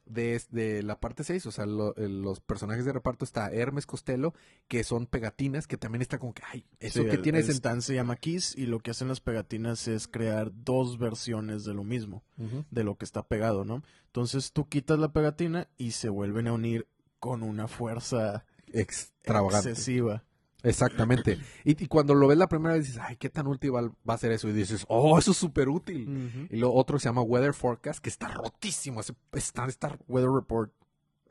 [0.09, 4.33] de, de la parte 6, o sea, lo- los personajes de reparto está Hermes Costello,
[4.67, 7.49] que son pegatinas, que también está como que, ay, eso Sí, que el- tiene el
[7.49, 11.73] stand se llama Kiss y lo que hacen las pegatinas es crear dos versiones de
[11.73, 12.23] lo mismo,
[12.71, 13.83] de lo que está pegado, ¿no?
[14.07, 16.87] Entonces tú quitas la pegatina y se vuelven a unir
[17.19, 19.69] con una fuerza Extravagante.
[19.71, 20.23] excesiva.
[20.63, 21.37] Exactamente.
[21.63, 24.17] Y, y cuando lo ves la primera vez dices, ay, qué tan útil va, a
[24.17, 24.47] ser eso.
[24.49, 26.47] Y dices, oh, eso es súper útil.
[26.49, 29.01] Y lo otro se llama Weather Forecast, que está rotísimo.
[29.33, 30.71] Está, está- Weather Report.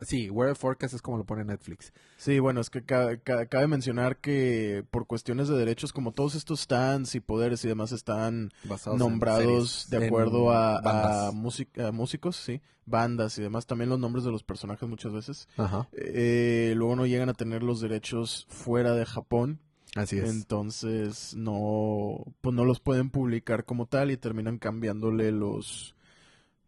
[0.02, 1.92] Sí, Weather Forecast es como lo pone Netflix.
[2.18, 6.34] Sí, bueno, es que ca- ca- cabe mencionar que por cuestiones de derechos, como todos
[6.34, 12.36] estos stands y poderes y demás están Basados nombrados de acuerdo a, a a músicos,
[12.36, 15.48] sí, bandas y demás, también los nombres de los personajes muchas veces.
[15.56, 15.88] Ajá.
[15.92, 19.60] Eh, luego no llegan a tener los derechos fuera de Japón,
[19.94, 20.28] Así es.
[20.28, 25.94] entonces no, pues no los pueden publicar como tal y terminan cambiándole los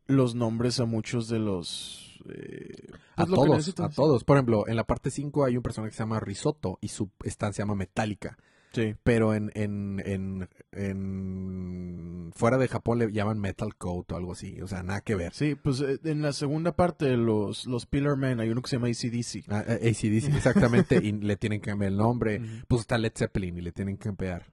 [0.06, 4.24] los nombres a muchos de los eh, a pues todos, a todos.
[4.24, 7.10] Por ejemplo, en la parte 5 hay un personaje que se llama Risotto y su
[7.24, 8.36] stand se llama Metallica.
[8.72, 8.94] Sí.
[9.02, 14.60] Pero en, en, en, en- fuera de Japón le llaman Metal Coat o algo así.
[14.60, 15.32] O sea, nada que ver.
[15.32, 18.76] Sí, pues eh, en la segunda parte, los, los Pillar Men, hay uno que se
[18.76, 19.44] llama ACDC.
[19.50, 22.40] Ah, ah, AC/DC, exactamente, y le tienen que cambiar el nombre.
[22.68, 24.46] Pues está Led Zeppelin y le tienen que cambiar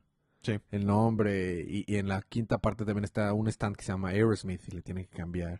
[0.45, 0.60] Sí.
[0.71, 1.62] el nombre.
[1.67, 4.71] Y, y en la quinta parte también está un stand que se llama Aerosmith y
[4.75, 5.60] le tienen que cambiar.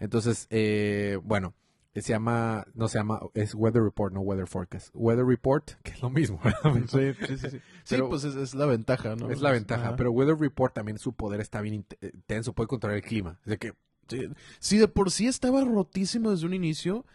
[0.00, 1.54] Entonces, eh, bueno,
[1.94, 4.90] se llama, no se llama, es Weather Report, no Weather Forecast.
[4.94, 6.40] Weather Report, que es lo mismo.
[6.88, 7.48] Sí, sí, sí.
[7.50, 7.58] Sí,
[7.90, 9.30] Pero- pues es, es la ventaja, ¿no?
[9.30, 9.96] Es la ventaja, Ajá.
[9.96, 13.38] pero Weather Report también su poder está bien int- intenso, puede controlar el clima.
[13.44, 13.74] De que,
[14.08, 14.28] Sí.
[14.58, 17.06] Si de por sí estaba rotísimo desde un inicio,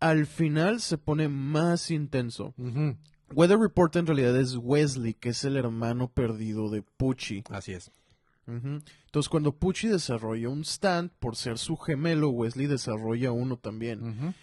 [0.00, 2.54] al final se pone más intenso.
[3.34, 7.44] Weather Report en realidad es Wesley, que es el hermano perdido de Pucci.
[7.50, 7.90] así es.
[8.46, 14.34] Entonces, cuando Pucci desarrolla un stand, por ser su gemelo, Wesley desarrolla uno también.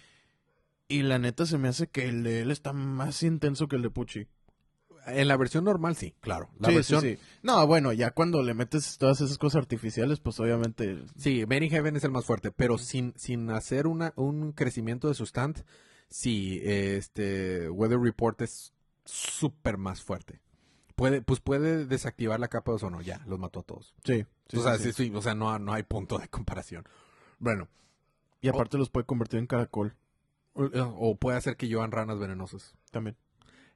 [0.88, 3.82] Y la neta se me hace que el de él está más intenso que el
[3.82, 4.26] de Pucci.
[5.06, 6.50] En la versión normal, sí, claro.
[6.60, 7.22] La sí, versión, sí, sí.
[7.42, 11.02] No, bueno, ya cuando le metes todas esas cosas artificiales, pues obviamente.
[11.16, 15.14] Sí, in Heaven es el más fuerte, pero sin, sin hacer una, un crecimiento de
[15.14, 15.64] su stand,
[16.08, 18.71] sí, este Weather Report es
[19.04, 20.40] súper más fuerte.
[20.94, 23.94] Puede, pues puede desactivar la capa de ozono, ya, los mató a todos.
[24.04, 24.24] Sí.
[24.48, 26.84] sí, o sea, sí, sí, o sea no, no hay punto de comparación.
[27.38, 27.68] Bueno,
[28.40, 29.96] Y aparte los puede convertir en caracol
[30.54, 32.74] o, o puede hacer que llevan ranas venenosas.
[32.90, 33.16] también.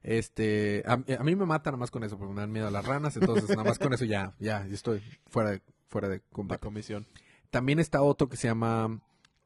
[0.03, 2.71] Este, a, a mí me mata nada más con eso, porque me dan miedo a
[2.71, 6.19] las ranas, entonces nada más con eso ya, ya, ya estoy fuera de, fuera de
[6.19, 6.61] De combate.
[6.61, 7.07] comisión.
[7.49, 9.01] También está otro que se llama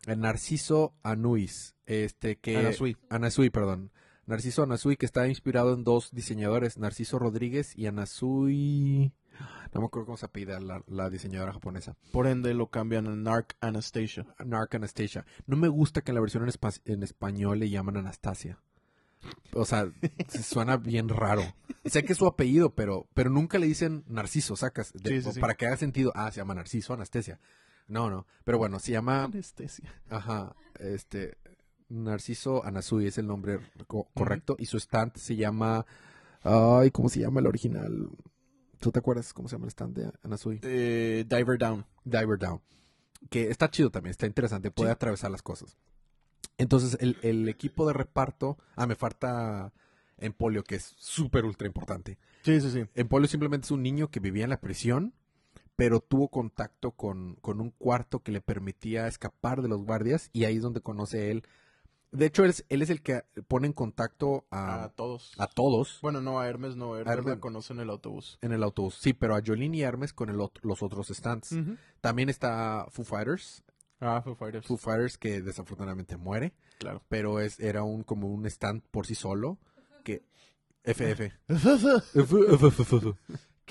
[0.05, 2.97] Narciso Anuis, este que Anasui.
[3.09, 3.91] Anasui, perdón.
[4.27, 9.13] Narciso Anasui que está inspirado en dos diseñadores, Narciso Rodríguez y Anasui
[9.73, 11.95] no me acuerdo cómo se apellida la, la diseñadora japonesa.
[12.11, 14.25] Por ende lo cambian a Narc Anastasia.
[14.45, 15.25] Narc Anastasia.
[15.47, 18.59] No me gusta que en la versión en, espa- en español le llaman Anastasia.
[19.53, 19.89] O sea,
[20.27, 21.41] se suena bien raro.
[21.85, 24.91] Sé que es su apellido, pero, pero nunca le dicen Narciso, sacas.
[24.93, 25.39] De- Sí, sí, sí.
[25.39, 26.11] Para que haga sentido.
[26.15, 27.39] Ah, se llama Narciso Anastasia.
[27.87, 28.27] No, no.
[28.43, 29.23] Pero bueno, se llama.
[29.23, 29.91] Anestesia.
[30.09, 30.53] Ajá.
[30.79, 31.37] Este.
[31.91, 34.55] Narciso Anasui es el nombre co- correcto.
[34.57, 35.85] Y su stand se llama.
[36.43, 38.09] Ay, ¿cómo se llama el original?
[38.79, 40.59] ¿Tú te acuerdas cómo se llama el stand de Anasui?
[40.63, 41.85] Eh, Diver Down.
[42.03, 42.61] Diver Down.
[43.29, 44.93] Que está chido también, está interesante, puede Sí.
[44.93, 45.77] atravesar las cosas.
[46.57, 48.57] Entonces, el, el equipo de reparto.
[48.75, 49.71] Ah, me falta
[50.17, 52.17] Empolio, que es súper ultra importante.
[52.43, 52.85] Sí, sí, sí.
[52.95, 55.13] Empolio simplemente es un niño que vivía en la prisión,
[55.75, 60.45] pero tuvo contacto con, con un cuarto que le permitía escapar de los guardias, y
[60.45, 61.43] ahí es donde conoce él.
[62.11, 65.31] De hecho, él es, él es el que pone en contacto A a, todos.
[65.37, 66.95] a todos Bueno, no, a Hermes no.
[66.97, 67.35] Hermes, A Hermes.
[67.35, 68.37] la conoce en el autobús.
[68.41, 68.95] en el autobús.
[68.99, 71.55] Sí, pero a Jolene y Hermes con el los otros stands.
[72.01, 73.63] También está Foo Fighters,
[74.01, 74.65] Ah, Foo Fighters.
[74.67, 77.01] Foo Fighters que desafortunadamente muere, Claro.
[77.07, 79.57] pero es era un como un stand por sí solo
[80.03, 80.23] que
[80.83, 81.31] FF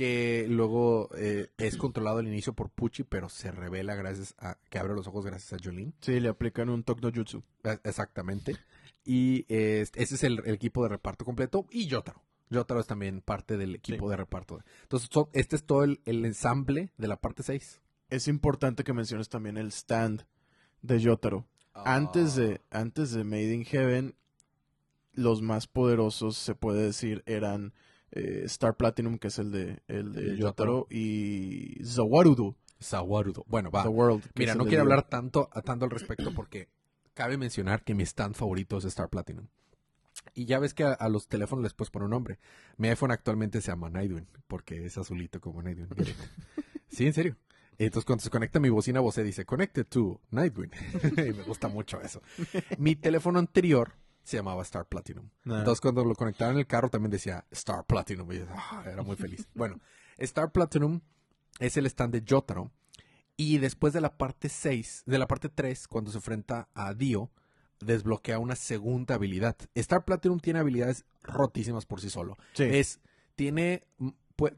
[0.01, 4.79] que luego eh, es controlado al inicio por Pucci, pero se revela gracias a que
[4.79, 5.93] abre los ojos gracias a Jolene.
[6.01, 7.43] Sí, le aplican un Tok no Jutsu.
[7.65, 8.57] Eh, Exactamente.
[9.05, 11.67] Y eh, ese es el, el equipo de reparto completo.
[11.71, 12.23] Y Yotaro.
[12.49, 14.63] Yotaro es también parte del equipo de reparto.
[14.85, 17.83] Entonces, son- este es todo el, el ensamble de la parte 6.
[18.09, 20.25] Es importante que menciones también el stand
[20.81, 21.47] de Yotaro.
[21.75, 22.41] Antes Ah.
[22.41, 24.15] de, antes de Made in Heaven,
[25.13, 27.75] los más poderosos, se puede decir, eran
[28.13, 33.45] eh, Star Platinum, que es el de, el de Yotaro, y Zawarudo, Sawarudo.
[33.47, 33.83] Bueno, va.
[33.83, 34.25] The World.
[34.35, 36.69] Mira, no quiero hablar tanto, tanto al respecto porque
[37.15, 39.47] cabe mencionar que mi stand favorito es Star Platinum.
[40.35, 42.39] Y ya ves que a, a los teléfonos les puedes poner un nombre.
[42.77, 45.89] Mi iPhone actualmente se llama Nightwing porque es azulito como Nightwing.
[46.89, 47.37] sí, en serio.
[47.79, 50.71] Entonces cuando se conecta mi bocina Bose dice Connected to Nightwing.
[51.17, 52.23] y me gusta mucho eso.
[52.79, 55.29] Mi teléfono anterior se llamaba Star Platinum.
[55.47, 55.59] Ah.
[55.59, 58.31] Entonces cuando lo conectaba en el carro también decía Star Platinum.
[58.33, 59.49] Y yo, ah, era muy feliz.
[59.55, 59.81] Bueno,
[60.19, 61.01] Star Platinum
[61.59, 62.71] es el stand de Jotaro.
[63.37, 67.31] Y después de la parte 6, de la parte 3, cuando se enfrenta a Dio,
[67.81, 69.57] desbloquea una segunda habilidad.
[69.75, 72.37] Star Platinum tiene habilidades rotísimas por sí solo.
[72.53, 72.65] Sí.
[72.65, 73.01] Es,
[73.37, 73.87] tiene,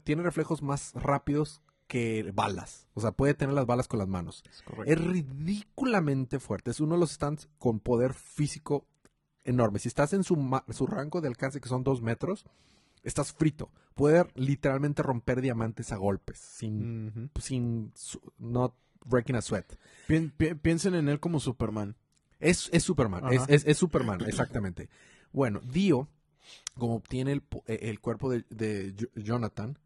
[0.03, 2.87] tiene reflejos más rápidos que balas.
[2.93, 4.43] O sea, puede tener las balas con las manos.
[4.85, 6.71] Es ridículamente fuerte.
[6.71, 8.87] Es uno de los stands con poder físico
[9.43, 9.79] enorme.
[9.79, 12.45] Si estás en su, ma- su rango de alcance, que son dos metros,
[13.03, 13.69] estás frito.
[13.95, 17.29] Puede literalmente romper diamantes a golpes, sin, Ujú.
[17.41, 17.93] sin
[18.39, 18.73] not
[19.05, 19.73] breaking a sweat.
[20.07, 21.95] Pien- pi- piensen en él como Superman.
[22.39, 24.89] Es, es Superman, es, es, es Superman, exactamente.
[25.31, 26.09] Bueno, Dio,
[26.77, 29.77] como tiene el, eh, el cuerpo de, de Jo- Jonathan,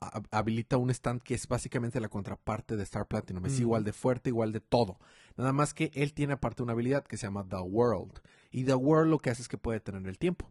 [0.00, 3.46] ha- habilita un stand que es básicamente la contraparte de Star Platinum.
[3.46, 4.98] Es igual de fuerte, igual de todo.
[5.36, 8.20] Nada más que él tiene aparte una habilidad que se llama The World.
[8.50, 10.50] Y The World lo que hace es que puede tener el tiempo.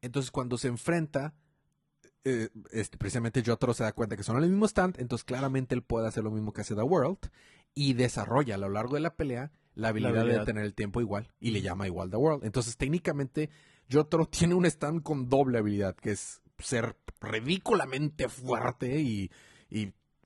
[0.00, 1.34] Entonces cuando se enfrenta,
[2.24, 5.82] eh, este, precisamente Jotaro se da cuenta que son el mismo stand, entonces claramente él
[5.82, 7.30] puede hacer lo mismo que hace The World
[7.74, 10.40] y desarrolla a lo largo de la pelea la habilidad, habilidad.
[10.40, 12.44] de tener el tiempo igual y le llama igual The World.
[12.44, 13.50] Entonces técnicamente
[13.90, 19.30] Jotaro tiene un stand con doble habilidad, que es ser ridículamente fuerte y,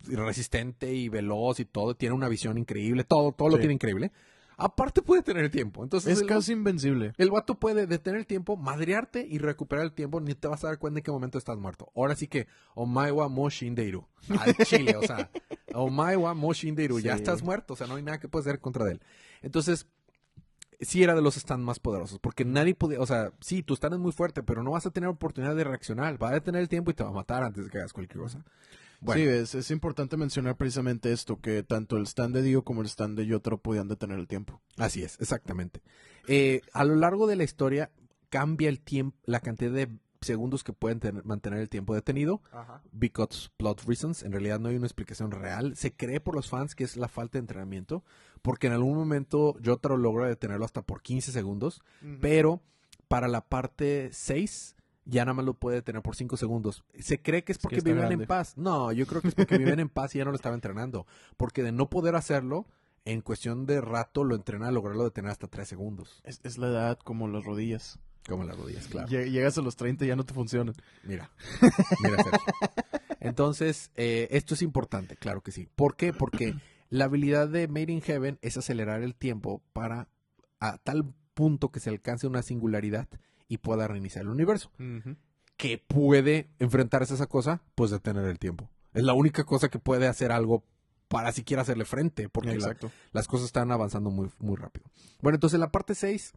[0.05, 1.95] resistente y veloz y todo.
[1.97, 4.13] Tiene una visión increíble, todo, todo lo tiene increíble.
[4.59, 5.83] Aparte puede tener el tiempo.
[5.85, 7.13] Entonces Es el- casi invencible.
[7.19, 10.69] el vato puede detener el tiempo, madrearte y recuperar el tiempo, ni te vas a
[10.69, 11.93] dar cuenta en qué momento estás muerto.
[11.95, 14.07] Ahora sí que, Omaiwa mo Shindeiru.
[14.41, 15.31] Al chile, o sea,
[15.75, 17.01] Omaiwa mo Shindeiru.
[17.01, 19.01] Ya estás muerto, o sea, no hay nada que puedas hacer contra él.
[19.43, 19.87] Entonces,
[20.81, 23.95] sí era de los stands más poderosos, porque nadie podía, o sea, sí, tu stand
[23.95, 26.23] es muy fuerte, pero no vas a tener oportunidad de reaccionar.
[26.23, 28.19] Va a detener el tiempo y te va a matar antes de que hagas cualquier
[28.23, 28.43] cosa.
[29.01, 32.81] Bueno, Sí, es, es importante mencionar precisamente esto, que tanto el stand de Dio como
[32.83, 34.61] el stand de Yotaro podían detener el tiempo.
[34.79, 35.81] Así es, exactamente.
[36.29, 37.91] Eh, a lo largo de la historia
[38.31, 39.89] cambia el tiempo, la cantidad de
[40.23, 42.43] segundos que pueden tener- mantener el tiempo detenido.
[42.93, 44.23] Because plot reasons.
[44.23, 45.77] En realidad no hay una explicación real.
[45.77, 48.03] Se cree por los fans que es la falta de entrenamiento.
[48.43, 51.81] Porque en algún momento Jotaro logra detenerlo hasta por 15 segundos.
[52.21, 52.63] Pero
[53.09, 54.75] para la parte 6
[55.07, 56.85] ya nada más lo puede detener por 5 segundos.
[56.99, 58.25] Se cree que es que porque viven grande.
[58.25, 58.59] en paz.
[58.59, 61.07] No, yo creo que es porque viven en paz y ya no lo estaba entrenando.
[61.37, 62.67] Porque de no poder hacerlo,
[63.05, 66.21] en cuestión de rato lo entrena a lograrlo detener hasta 3 segundos.
[66.25, 67.99] Es, es la edad como las rodillas.
[68.29, 69.07] Como las rodillas, claro.
[69.09, 70.75] Lle- Llegas a los 30 y ya no te funcionan.
[71.05, 71.31] Mira,
[72.03, 72.41] mira, Sergio.
[73.21, 75.69] Entonces, eh, esto es importante, claro que sí.
[75.75, 76.13] ¿Por qué?
[76.13, 76.55] Porque
[76.91, 80.09] la habilidad de Made in Heaven es acelerar el tiempo para
[80.61, 83.09] a tal punto que se alcance una singularidad
[83.49, 84.71] y pueda reiniciar el universo.
[85.57, 88.69] que puede enfrentarse a esa cosa, pues detener el tiempo.
[88.93, 90.65] Es la única cosa que puede hacer algo
[91.09, 92.67] para siquiera hacerle frente, porque la-
[93.13, 94.91] las cosas están avanzando muy, muy rápido.
[95.23, 96.33] Bueno, entonces en la parte 6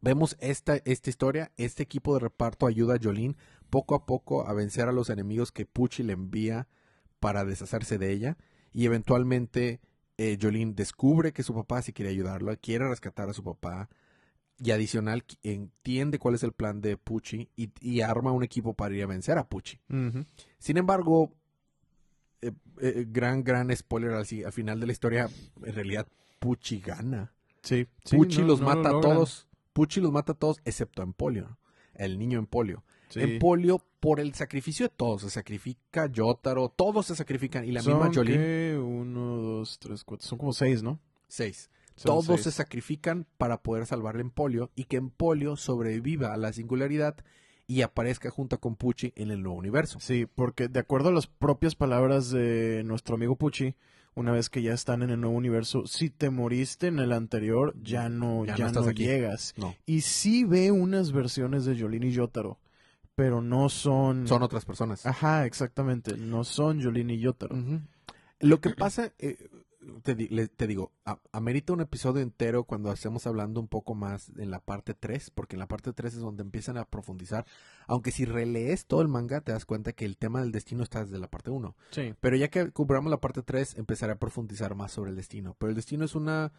[0.00, 1.52] vemos esta, esta historia.
[1.56, 3.36] Este equipo de reparto ayuda a Jolene
[3.70, 6.68] poco a poco a vencer a los enemigos que Pucci le envía
[7.20, 8.36] para deshacerse de ella.
[8.72, 9.80] Y eventualmente
[10.16, 13.88] eh, Jolene descubre que su papá sí quiere ayudarlo, quiere rescatar a su papá.
[14.60, 18.94] Y adicional, entiende cuál es el plan de Pucci y, y arma un equipo para
[18.96, 19.78] ir a vencer a Pucci.
[20.58, 21.32] Sin embargo,
[22.42, 25.28] eh, eh, gran, gran spoiler al, al final de la historia,
[25.64, 26.08] en realidad
[26.40, 27.32] Pucci gana.
[27.62, 27.86] Sí.
[28.04, 29.48] sí, Pucci no- los no lo mata a todos.
[29.72, 31.56] Pucci los mata a todos, excepto a Empolio,
[31.94, 32.82] el niño Empolio.
[33.10, 33.20] Sí.
[33.20, 38.10] Empolio, por el sacrificio de todos, se sacrifica Yotaro, todos se sacrifican, y la misma
[38.12, 38.78] Jolene, ¿qué?
[38.78, 40.26] Uno, dos, tres, cuatro.
[40.26, 40.98] Son como seis, ¿no?
[41.28, 41.70] seis.
[42.06, 42.42] Todos seis.
[42.42, 47.16] se sacrifican para poder salvar a Empolio y que Empolio sobreviva a la singularidad
[47.66, 49.98] y aparezca junto con Pucci en el nuevo universo.
[50.00, 53.74] Sí, porque de acuerdo a las propias palabras de nuestro amigo Pucci,
[54.14, 57.74] una vez que ya están en el nuevo universo, si te moriste en el anterior,
[57.82, 59.04] ya no, Ya ya, no estás no aquí.
[59.04, 59.54] llegas.
[59.56, 62.58] No, Y sí ve unas versiones de Jolene y Yotaro,
[63.14, 64.26] pero no son...
[64.26, 65.04] son otras personas.
[65.06, 67.56] Ajá, exactamente, no son Jolene y Yotaro.
[68.40, 69.36] Lo que pasa, eh,
[70.02, 70.14] te,
[70.48, 74.60] te digo, a- amerita un episodio entero cuando estemos hablando un poco más en la
[74.60, 77.46] parte 3, porque en la parte 3 es donde empiezan a profundizar.
[77.86, 81.04] Aunque si relees todo el manga, te das cuenta que el tema del destino está
[81.04, 81.76] desde la parte 1.
[81.90, 82.14] Sí.
[82.20, 85.54] Pero ya que cubramos la parte 3, empezaré a profundizar más sobre el destino.
[85.58, 86.52] Pero el destino es una...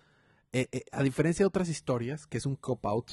[0.54, 3.12] eh, eh, a diferencia de otras historias, que es un cop-out,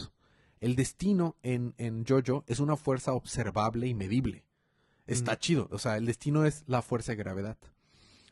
[0.61, 4.45] el destino en, en JoJo es una fuerza observable y medible.
[5.07, 5.69] Está chido.
[5.71, 7.59] O sea, el destino es la fuerza de gravedad.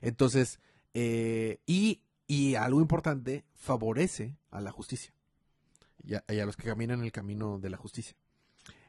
[0.00, 0.58] Entonces,
[0.94, 5.12] eh, y, y algo importante, favorece a la justicia.
[6.02, 8.16] Y a, y a los que caminan el camino de la justicia.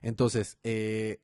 [0.02, 1.20] Entonces, eh,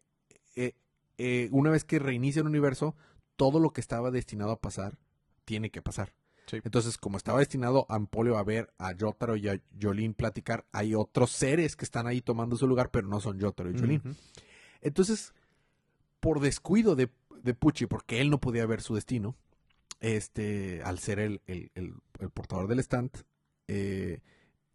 [1.23, 2.95] eh, una vez que reinicia el universo,
[3.36, 4.97] todo lo que estaba destinado a pasar,
[5.45, 6.13] tiene que pasar.
[6.47, 6.57] Sí.
[6.63, 10.95] Entonces, como estaba destinado a Empolio a ver a Jotaro y a Jolene platicar, hay
[10.95, 13.75] otros seres que están ahí tomando su lugar, pero no son Jotaro y.
[13.75, 14.15] Ujú.
[14.82, 15.36] Entonces,
[16.19, 17.11] por descuido de,
[17.43, 19.36] de Pucci, porque él no podía ver su destino,
[20.02, 23.12] este, al ser el, el- el- el portador del stand,
[23.68, 24.20] eh,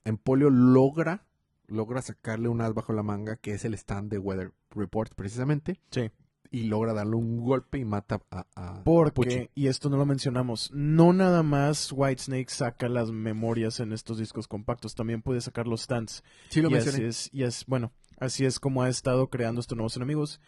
[0.05, 1.27] Empolio logra,
[1.67, 5.81] logra sacarle un as bajo la manga, que es el stand de Weather Report, precisamente,
[5.91, 6.11] Sí.
[6.53, 9.51] y logra darle un golpe y mata a, a Porque, Pucci.
[9.57, 14.47] y esto no lo mencionamos, no nada más Whitesnake saca las memorias en estos discos
[14.47, 16.23] compactos, también puede sacar los stands.
[16.51, 17.09] Sí lo y así mencioné.
[17.09, 20.41] es, y es, bueno, así es como ha estado creando estos nuevos enemigos.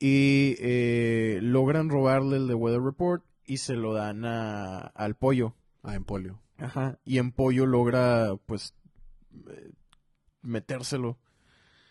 [0.00, 5.54] Y eh, logran robarle el de Weather Report y se lo dan a, al pollo.
[5.82, 6.40] A Empolio.
[6.58, 6.98] Ajá.
[7.04, 8.74] Y en pollo logra, pues,
[9.50, 9.72] eh,
[10.42, 11.18] metérselo.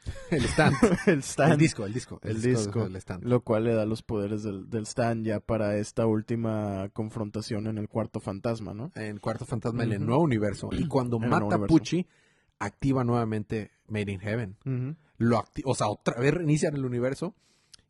[0.32, 0.76] El stand.
[1.08, 1.54] el stand.
[1.54, 2.20] el disco, el disco.
[2.24, 2.86] El disco.
[2.86, 3.24] El stand.
[3.24, 7.78] Lo cual le da los poderes del, del stand ya para esta última confrontación en
[7.78, 8.92] el cuarto fantasma, ¿no?
[8.96, 10.70] En Cuarto Fantasma, en el nuevo universo.
[10.74, 11.66] Y cuando En mata a.
[11.68, 12.06] Pucci,
[12.60, 14.58] activa nuevamente Made in Heaven.
[15.18, 17.34] lo acti- o sea, otra vez reinician el universo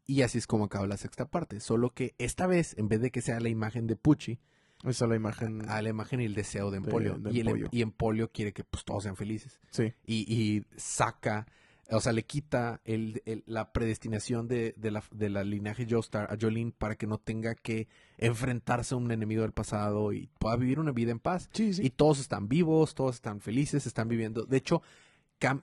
[0.05, 1.59] y así es como acaba la sexta parte.
[1.59, 4.39] Solo que esta vez, en vez de que sea la imagen de Pucci,
[4.83, 5.69] es la imagen.
[5.69, 7.17] a la imagen y el deseo de De- Empolio.
[7.17, 7.69] de y, el, Empolio.
[7.71, 9.61] y Empolio quiere que pues, todos sean felices.
[9.71, 9.93] Sí.
[10.05, 11.47] Y, y saca,
[11.89, 16.27] o sea, le quita el, el- la predestinación de, de la, de la linaje Joestar
[16.33, 17.87] a Jolene para que no tenga que
[18.17, 21.49] enfrentarse a un enemigo del pasado y pueda vivir una vida en paz.
[21.53, 24.45] Sí, Y todos están vivos, todos están felices, están viviendo.
[24.45, 24.81] De hecho,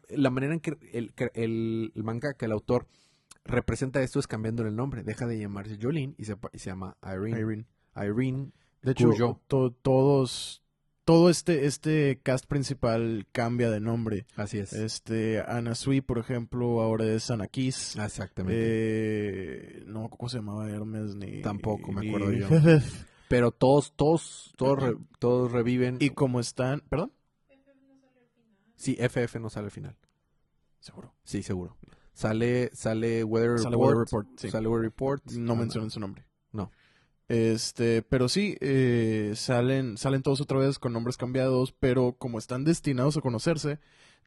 [0.08, 2.86] la manera en que el, el, el manga, que el autor
[3.44, 5.02] representa esto es cambiando el nombre.
[5.02, 7.38] Deja de llamarse Jolene y se, pa- y se llama Irene.
[7.40, 7.66] Irene.
[7.96, 8.52] Irene.
[8.82, 9.40] De hecho, Cuyo.
[9.46, 10.62] to- todos,
[11.04, 14.26] todo este, este cast principal cambia de nombre.
[14.36, 14.72] Así es.
[14.72, 17.96] Este, Ana Sui, por ejemplo, ahora es Ana Kiss.
[17.96, 18.56] Exactamente.
[19.80, 21.14] Eh, no, ¿cómo se llamaba Hermes?
[21.16, 22.46] Ni, Tampoco me ni- acuerdo yo.
[23.28, 25.98] Pero todos, todos, todos, re- todos reviven.
[26.00, 27.12] y como están, perdón,
[28.76, 29.96] Sí, FF no sale al final.
[30.80, 31.12] seguro.
[31.22, 31.76] Sí, seguro.
[32.20, 33.80] Sale, sale Weather Sale Report.
[33.88, 34.50] Weather Report, sí.
[34.50, 35.24] Sale Weather Report.
[35.32, 36.26] No Ah, mencionan su nombre.
[36.52, 36.70] No.
[37.28, 42.64] Este, pero sí, eh, salen, salen todos otra vez con nombres cambiados, pero como están
[42.64, 43.78] destinados a conocerse,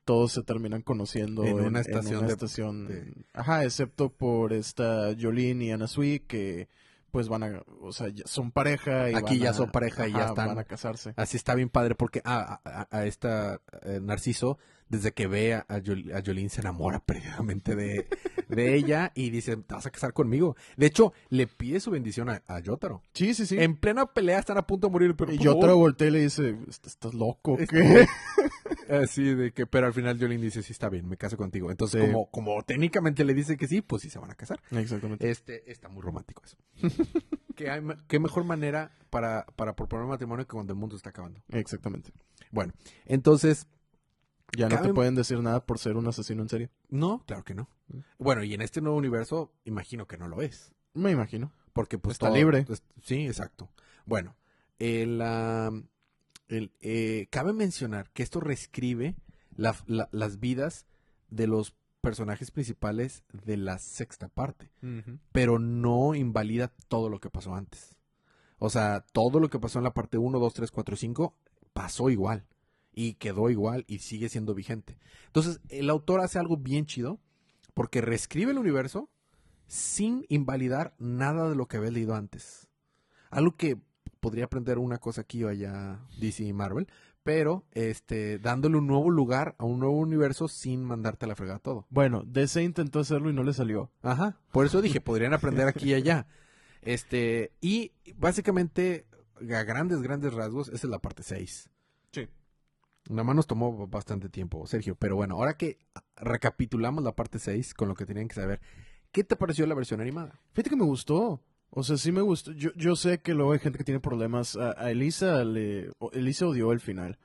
[0.05, 5.13] todos se terminan conociendo En una estación una de- estación- de- Ajá, excepto por esta
[5.19, 6.69] Jolene y Anasui que
[7.11, 10.13] pues van a, o sea, son pareja y Aquí van ya a- son pareja y
[10.13, 10.47] ya están.
[10.47, 11.13] van a casarse.
[11.15, 14.57] Así está bien padre porque a, a, a esta eh, Narciso,
[14.89, 18.07] desde que ve a, Jol- a Jolene, se enamora perdidamente de,
[18.49, 20.55] de ella y dice, te vas a casar conmigo.
[20.77, 23.01] De hecho, le pide su bendición a, a Yotaro.
[23.13, 23.57] Sí, sí, sí.
[23.59, 26.07] En plena pelea están a punto de morir, pero y por yo favor, otra volteé
[26.07, 27.57] y le dice, "¿Est- ¿estás loco?
[27.57, 28.05] ¿Qué?
[28.89, 31.71] Así de que, pero al final Jolene dice, sí está bien, me caso contigo.
[31.71, 32.07] Entonces, Sí.
[32.07, 34.61] como, como técnicamente le dice que sí, pues sí se van a casar.
[34.71, 35.29] Exactamente.
[35.29, 36.57] Este, está muy romántico eso.
[37.55, 41.41] ¿Qué, hay, qué mejor manera para, para proponer matrimonio que cuando el mundo está acabando?
[41.49, 42.11] Exactamente.
[42.51, 42.73] Bueno,
[43.05, 43.67] entonces,
[44.55, 46.69] Ya no Cabe- te pueden decir nada por ser un asesino en serie.
[46.89, 47.69] no, claro que no.
[48.19, 50.73] Bueno, y en este nuevo universo, imagino que no lo es.
[50.93, 51.51] Me imagino.
[51.73, 52.65] Porque pues Está libre.
[53.01, 53.69] sí, exacto.
[54.05, 54.35] Bueno,
[54.79, 55.21] el,
[56.47, 59.15] el, eh, cabe mencionar que esto reescribe
[59.55, 60.85] la- la- las vidas
[61.29, 64.69] de los personajes principales de la sexta parte,
[65.31, 67.95] pero no invalida todo lo que pasó antes.
[68.59, 71.33] O sea, todo lo que pasó en la parte 1, 2, 3, 4 y 5
[71.73, 72.45] pasó igual
[72.93, 74.97] y quedó igual y sigue siendo vigente.
[75.27, 77.19] Entonces, el autor hace algo bien chido
[77.73, 79.09] porque reescribe el universo
[79.67, 82.67] sin invalidar nada de lo que había leído antes.
[83.29, 83.77] Algo que
[84.19, 86.87] podría aprender una cosa aquí o allá DC y Marvel,
[87.23, 91.59] pero este dándole un nuevo lugar a un nuevo universo sin mandarte a la fregada
[91.59, 91.87] todo.
[91.89, 93.91] Bueno, DC intentó hacerlo y no le salió.
[94.01, 94.37] Ajá.
[94.51, 96.27] Por eso dije, podrían aprender aquí y allá.
[96.81, 101.69] Este, y básicamente a grandes, grandes rasgos, esa es la parte 6.
[102.11, 102.27] Sí.
[103.09, 104.95] Nada más nos tomó bastante tiempo, Sergio.
[104.95, 105.77] Pero bueno, ahora que
[106.15, 108.61] recapitulamos la parte 6 con lo que tenían que saber,
[109.11, 110.39] ¿qué te pareció la versión animada?
[110.53, 111.41] Fíjate que me gustó.
[111.75, 112.51] O sea, sí me gustó.
[112.53, 114.55] Yo, yo sé que luego hay gente que tiene problemas.
[114.55, 115.91] A, a Elisa le...
[116.13, 117.17] Elisa odió el final.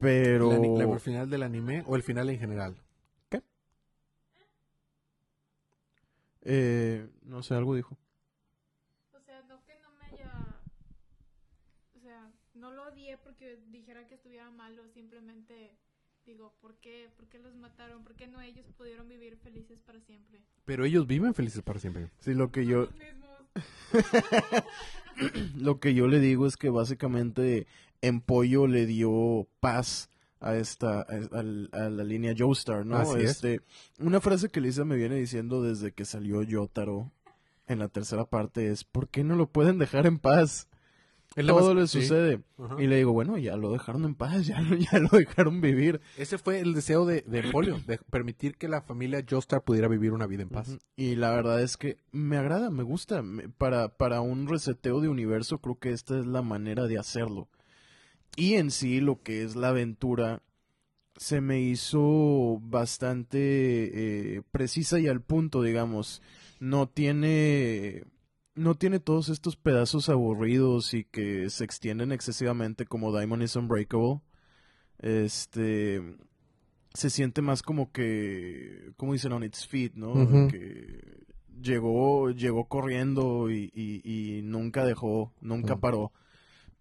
[0.00, 0.50] Pero...
[0.50, 2.76] ¿La, ani- la- ¿El final del anime o el final en general?
[6.44, 7.96] eh, no sé, algo dijo.
[9.14, 10.32] O sea, no que no me haya.
[11.96, 12.90] O sea, no lo
[13.42, 15.76] porque dijera que estuviera malo, simplemente
[16.24, 17.10] digo, ¿por qué?
[17.16, 18.04] ¿Por qué los mataron?
[18.04, 20.40] ¿Por qué no ellos pudieron vivir felices para siempre?
[20.64, 22.10] Pero ellos viven felices para siempre.
[22.20, 22.88] Sí, lo que yo...
[25.56, 27.66] Lo que yo le digo es que básicamente
[28.00, 30.08] Empollo le dio paz
[30.40, 32.96] a esta a, a- a la línea Joestar, ¿no?
[32.96, 33.30] Así es.
[33.32, 33.60] este,
[33.98, 37.12] Una frase que Lisa me viene diciendo desde que salió Yotaro
[37.66, 40.66] en la tercera parte es ¿por qué no lo pueden dejar en paz?
[41.64, 42.40] Todo le sucede.
[42.78, 46.00] Y le digo, bueno, ya lo dejaron en paz, ya, lo- ya lo dejaron vivir.
[46.16, 50.12] Ese fue el deseo de, de Polio, de permitir que la familia Joestar pudiera vivir
[50.12, 50.78] una vida en paz.
[50.96, 53.22] Y la verdad es que me agrada, me gusta.
[53.22, 57.48] Me- Para, para un reseteo de universo, creo que esta es la manera de hacerlo.
[58.36, 60.42] Y en sí, lo que es la aventura,
[61.16, 66.22] se me hizo bastante eh, precisa y al punto, digamos.
[66.60, 68.04] No tiene.
[68.54, 74.20] No tiene todos estos pedazos aburridos y que se extienden excesivamente como Diamond is Unbreakable.
[74.98, 76.00] Este
[76.94, 80.48] se siente más como que, como dicen, on its feet, ¿no?
[80.48, 81.24] Que
[81.62, 84.02] llegó, llegó corriendo y, y-
[84.38, 85.80] y nunca dejó, nunca Ujú.
[85.80, 86.12] paró.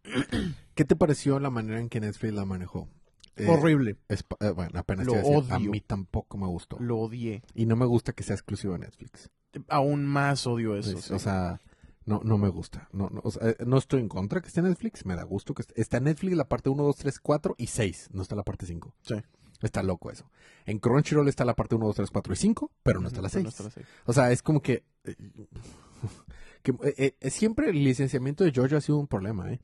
[0.76, 2.89] ¿Qué te pareció la manera en que Netflix la manejó?
[3.38, 3.95] Eh, Horrible.
[4.09, 5.72] es eh, bueno, apenas Lo iba a odio.
[5.72, 6.78] mí tampoco me gustó.
[6.82, 7.41] Lo odié.
[7.55, 9.30] Y no me gusta que sea exclusivo de Netflix.
[9.68, 10.93] Aún más odio eso.
[10.93, 11.14] Pues, sí.
[11.14, 11.62] O sea,
[12.06, 12.88] no, no me gusta.
[12.91, 15.06] No, no, o sea, eh, no estoy en contra que esté en Netflix.
[15.06, 15.80] Me da gusto que esté.
[15.80, 18.10] Está en Netflix la parte 1, 2, 3, 4 y 6.
[18.14, 18.93] No está la parte 5.
[19.02, 19.16] Sí.
[19.62, 20.30] Está loco eso.
[20.66, 23.30] En Crunchyroll está la parte 1, 2, 3, 4 y 5, pero no está la
[23.30, 23.43] Pero 6.
[23.43, 23.86] no está la seis.
[24.06, 24.84] O sea, es como que...
[25.04, 25.16] eh,
[26.64, 29.60] que eh, eh, siempre el licenciamiento de JoJo ha sido un problema, ¿eh?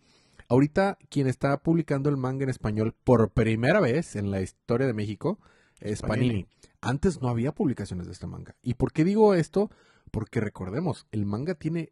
[0.49, 4.93] Ahorita quien está publicando el manga en español por primera vez en la historia de
[4.93, 5.39] México
[5.81, 6.29] es Panini.
[6.29, 6.47] Panini.
[6.87, 8.55] Antes no había publicaciones de este manga.
[8.61, 9.69] ¿Y por qué digo esto?
[10.11, 11.91] Porque recordemos, el manga tiene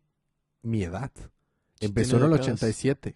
[0.61, 1.11] mi edad.
[1.79, 2.47] Empezó en el décadas.
[2.63, 3.15] 87.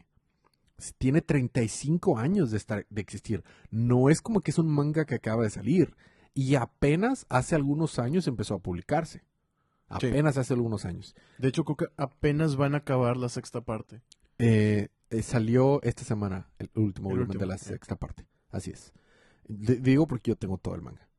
[0.97, 3.43] Tiene 35 años de, estar, de existir.
[3.69, 5.95] No es como que es un manga que acaba de salir.
[6.33, 9.19] Y apenas hace algunos años empezó a publicarse.
[9.19, 10.07] Sí.
[10.07, 11.15] Apenas hace algunos años.
[11.37, 14.01] De hecho, creo que apenas van a acabar la sexta parte.
[14.37, 18.25] Eh, eh, salió esta semana el último El volumen último, de la sexta parte.
[18.51, 18.93] Así es.
[19.47, 21.09] D- digo porque yo tengo todo el manga.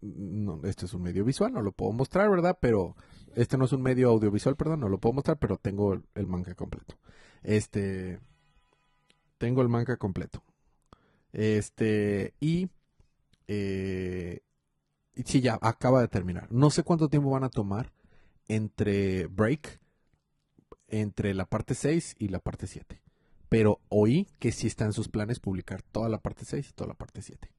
[0.00, 2.58] No, este es un medio visual, no lo puedo mostrar, ¿verdad?
[2.60, 2.94] Pero
[3.34, 6.54] este no es un medio audiovisual, perdón, no lo puedo mostrar, pero tengo el, manga
[6.54, 6.96] completo.
[7.42, 8.20] Este,
[9.38, 10.42] tengo el manga completo.
[11.32, 12.68] Este, y,
[13.48, 14.40] eh,
[15.24, 16.50] sí, ya acaba de terminar.
[16.52, 17.92] No sé cuánto tiempo van a tomar
[18.46, 19.80] entre break,
[20.88, 23.02] entre la parte 6 y la parte 7.
[23.48, 26.88] Pero oí que sí está en sus planes publicar toda la parte 6 y toda
[26.88, 27.50] la parte 7.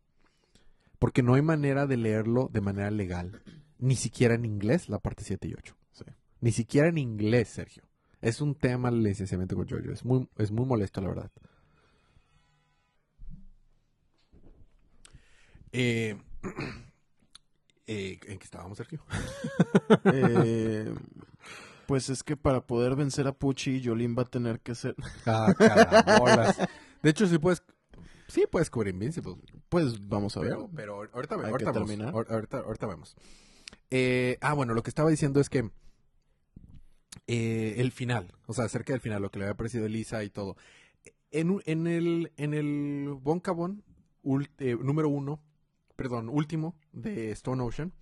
[0.99, 3.41] Porque no hay manera de leerlo de manera legal.
[3.77, 5.75] Ni siquiera en inglés, la parte 7 y 8.
[5.91, 6.05] Sí.
[6.41, 7.83] Ni siquiera en inglés, Sergio.
[8.21, 9.91] Es un tema el licenciamiento con Jojo.
[9.91, 11.31] Es muy, es muy molesto, la verdad.
[15.71, 16.17] Eh,
[17.87, 19.03] eh, ¿En qué estábamos, Sergio?
[20.05, 20.93] Eh,
[21.87, 24.95] pues es que para poder vencer a Pucci, Jolín va a tener que ser.
[25.25, 26.57] Ah, carabolas.
[27.01, 27.63] De hecho, sí puedes...
[28.29, 29.35] Sí puedes cubrir Invincible.
[29.69, 30.51] Pues vamos a ver.
[30.51, 31.49] Pero, pero ahorita, vemos.
[31.73, 32.13] terminar.
[32.13, 33.15] Ahor- Ahorita, ahorita vemos.
[33.91, 35.69] Eh, ah, bueno, lo que estaba diciendo es que
[37.27, 40.29] eh, el final, o sea, acerca del final, lo que le había parecido Elisa y
[40.29, 40.55] todo.
[41.31, 43.83] En, el, en el Bonkabon
[44.23, 45.39] ul- eh, número uno,
[45.95, 47.93] perdón, último de Stone Ocean,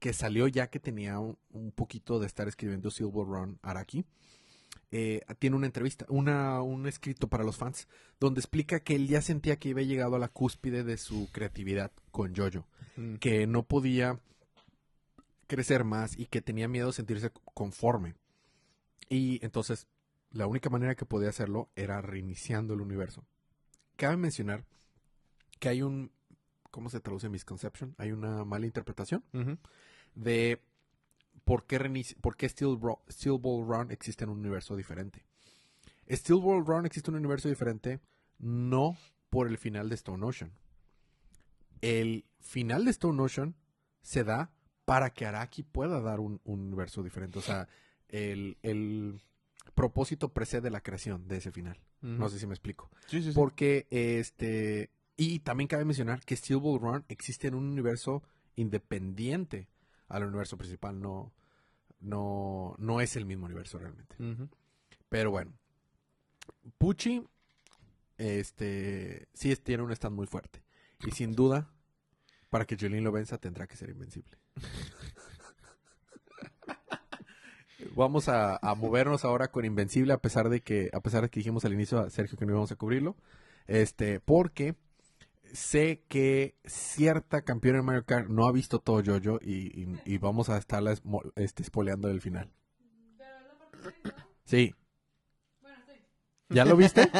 [0.00, 4.04] que salió ya que tenía un, un poquito de estar escribiendo Silver Run Araki.
[4.92, 7.88] Eh, tiene una entrevista, una, un escrito para los fans,
[8.20, 11.90] donde explica que él ya sentía que había llegado a la cúspide de su creatividad
[12.10, 12.66] con Jojo,
[12.96, 13.14] Mm.
[13.16, 14.20] que no podía
[15.46, 18.14] crecer más y que tenía miedo de sentirse conforme.
[19.08, 19.86] Y entonces
[20.30, 23.24] la única manera que podía hacerlo era reiniciando el universo.
[23.96, 24.64] Cabe mencionar
[25.58, 26.10] que hay un,
[26.70, 27.94] ¿cómo se traduce misconception?
[27.98, 29.24] Hay una mala interpretación
[30.14, 30.60] de
[31.44, 35.24] por qué, reinici- por qué Steel, Bro- Steel Ball Run existe en un universo diferente.
[36.10, 38.00] Steel Ball Run existe en un universo diferente
[38.38, 38.96] no
[39.30, 40.52] por el final de Stone Ocean.
[41.80, 43.54] El final de Stone Ocean
[44.02, 44.50] se da
[44.84, 47.38] para que Araki pueda dar un, un universo diferente.
[47.38, 47.68] O sea,
[48.08, 49.20] el, el-
[49.74, 51.80] propósito precede la creación de ese final.
[52.00, 52.90] No sé si me explico.
[53.06, 53.32] Sí, sí, sí.
[53.34, 58.24] Porque este y también cabe mencionar que Steel Ball Run existe en un universo
[58.56, 59.68] independiente
[60.12, 61.32] al universo principal, no
[62.00, 64.16] no no es el mismo universo realmente.
[65.08, 65.52] Pero bueno,
[66.78, 67.26] Pucci
[68.18, 70.62] este sí tiene un stand muy fuerte
[71.06, 71.70] y sin duda
[72.50, 74.38] para que Jolene lo venza tendrá que ser invencible.
[77.96, 81.40] Vamos a, a movernos ahora con Invencible a pesar de que a pesar de que
[81.40, 83.16] dijimos al inicio a Sergio que no íbamos a cubrirlo,
[83.66, 84.76] este porque
[85.52, 90.18] sé que cierta campeona en Mario Kart no ha visto todo JoJo y, y, y
[90.18, 90.94] vamos a estarla
[91.36, 92.50] este, spoileando del final.
[93.18, 94.24] Pero es la parte seis, ¿no?
[94.44, 94.74] Sí,
[95.60, 95.94] Bueno, sí.
[96.50, 97.10] ¿ya lo viste?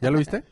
[0.00, 0.44] ¿Ya lo viste?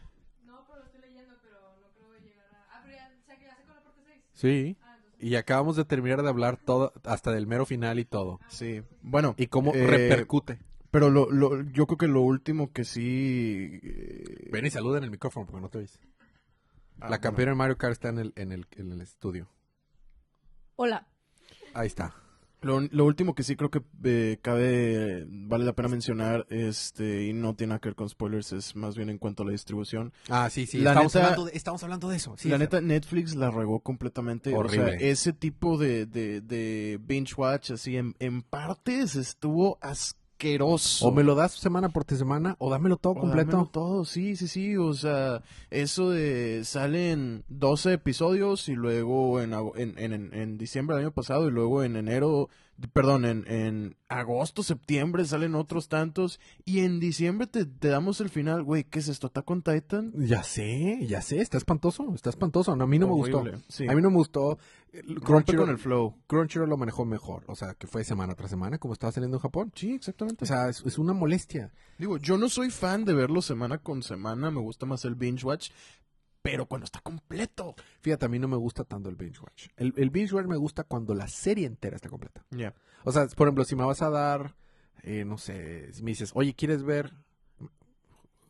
[0.44, 2.66] No, pero lo estoy leyendo, pero no creo llegar a...
[2.78, 4.22] Ah, pero ya, o sea, que ya sé con la parte 6.
[4.32, 4.76] Sí.
[4.82, 5.22] Ah, entonces...
[5.22, 8.40] Y acabamos de terminar de hablar todo hasta del mero final y todo.
[8.48, 8.82] Sí.
[9.02, 10.58] Bueno, Y cómo Eh, repercute.
[10.90, 13.80] pero lo, lo, yo creo que lo último que sí...
[13.82, 15.98] eh, Ven y saluda en el micrófono porque no te oyes.
[17.00, 17.20] Ah, La bueno.
[17.22, 19.48] campeona en Mario Kart está en el, en el, en el estudio.
[20.76, 21.06] Hola.
[21.74, 22.14] Ahí está.
[22.62, 27.32] Lo, lo último que sí creo que eh, cabe, vale la pena mencionar, este, y
[27.32, 30.12] no tiene nada que ver con spoilers, es más bien en cuanto a la distribución.
[30.28, 30.76] Ah, sí, sí.
[30.78, 32.34] La estamos, neta- hablando de, estamos hablando de eso.
[32.36, 34.50] Sí, la neta, Netflix la regó completamente.
[34.54, 35.10] O sea, Horrible.
[35.10, 40.19] ese tipo de, de, de binge watch, así en, en partes, estuvo asqueroso.
[41.02, 43.50] O me lo das semana por semana o dámelo todo O completo.
[43.52, 44.76] dámelo todo, sí, sí, sí.
[44.76, 51.06] O sea, eso de salen 12 episodios y luego en, en, en- en diciembre del
[51.06, 52.48] año pasado y luego en enero,
[52.92, 58.28] perdón, en, en agosto, septiembre salen otros tantos y en diciembre te, te damos el
[58.28, 58.62] final.
[58.62, 59.28] Güey, ¿qué es esto?
[59.28, 60.12] ¿Attack on Titan?
[60.16, 61.40] Ya sé, ya sé.
[61.40, 62.12] Está espantoso.
[62.14, 62.74] Está espantoso.
[62.76, 63.44] No, a mí no me gustó.
[63.68, 63.86] sí.
[63.88, 64.58] A mí no me gustó.
[65.22, 66.16] Crunchyroll, con el flow.
[66.26, 67.44] Crunchyroll lo manejó mejor.
[67.46, 69.72] O sea, que fue semana tras semana como estaba saliendo en Japón.
[69.74, 70.44] Sí, exactamente.
[70.44, 71.72] O sea, es, es una molestia.
[71.96, 75.44] Digo, yo no soy fan de verlo semana con semana, me gusta más el binge
[75.44, 75.70] watch,
[76.42, 77.74] pero cuando está completo.
[78.00, 79.68] Fíjate, a mí no me gusta tanto el binge watch.
[79.76, 82.44] El, el binge watch me gusta cuando la serie entera está completa.
[82.50, 82.74] Ya.
[83.04, 84.56] O sea, por ejemplo, si me vas a dar,
[85.02, 87.12] eh, no sé, si me dices, oye, ¿quieres ver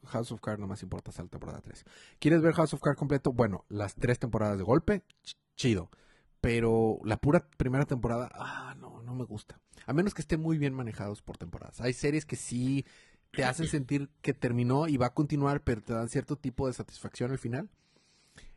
[0.06, 0.58] House of Cards?
[0.60, 1.84] No más importa hasta la temporada 3.
[2.18, 3.32] ¿Quieres ver House of Cards completo?
[3.32, 5.90] Bueno, las tres temporadas de golpe, ch- chido.
[6.40, 9.60] Pero la pura primera temporada, ah, no, no me gusta.
[9.86, 11.80] A menos que estén muy bien manejados por temporadas.
[11.82, 12.86] Hay series que sí
[13.30, 16.72] te hacen sentir que terminó y va a continuar, pero te dan cierto tipo de
[16.72, 17.68] satisfacción al final.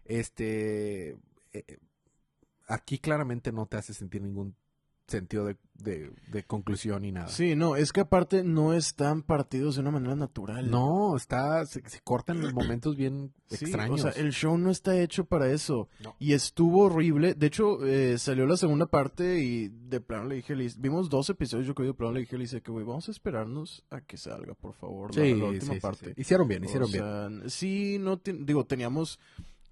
[0.05, 1.17] Este, eh,
[1.53, 1.77] eh,
[2.67, 4.55] aquí claramente no te hace sentir ningún
[5.05, 7.27] sentido de, de- de conclusión ni nada.
[7.27, 10.71] Sí, no, es que aparte no están partidos de una manera natural.
[10.71, 14.05] No, está, se, se cortan los momentos bien Sí, extraños.
[14.05, 15.89] O sea, el show no está hecho para eso.
[16.01, 16.15] No.
[16.19, 17.33] Y estuvo horrible.
[17.33, 21.29] De hecho, eh, salió la segunda parte y de plano le dije, Liz- vimos dos
[21.29, 24.15] episodios, yo creo, de plano le dije, Liz, que güey, vamos a esperarnos a que
[24.15, 26.05] salga, por favor, la- Sí, la, última sí, parte.
[26.07, 26.21] sí.
[26.21, 27.49] Hicieron bien, hicieron O bien.
[27.49, 29.19] sí, no ti- digo, teníamos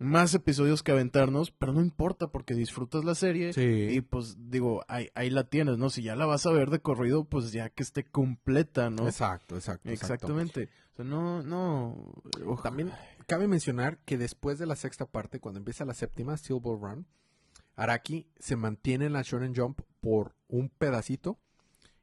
[0.02, 3.54] más episodios que aventarnos, pero no importa porque disfrutas la serie.
[3.54, 3.88] Sí.
[3.92, 5.92] Y pues digo, ahí, ahí la tienes, ¿no?
[5.92, 9.06] Si ya la vas a ver de corrido, pues ya que esté completa, ¿no?
[9.06, 9.90] Exacto, exacto.
[9.90, 10.16] exacto.
[10.16, 10.70] Exactamente.
[10.94, 12.24] O sea, no, no.
[12.64, 12.92] También
[13.28, 17.06] cabe mencionar que después de la sexta parte, cuando empieza la séptima, Steel Ball Run,
[17.76, 21.38] Araki se mantiene en la Shonen Jump por un pedacito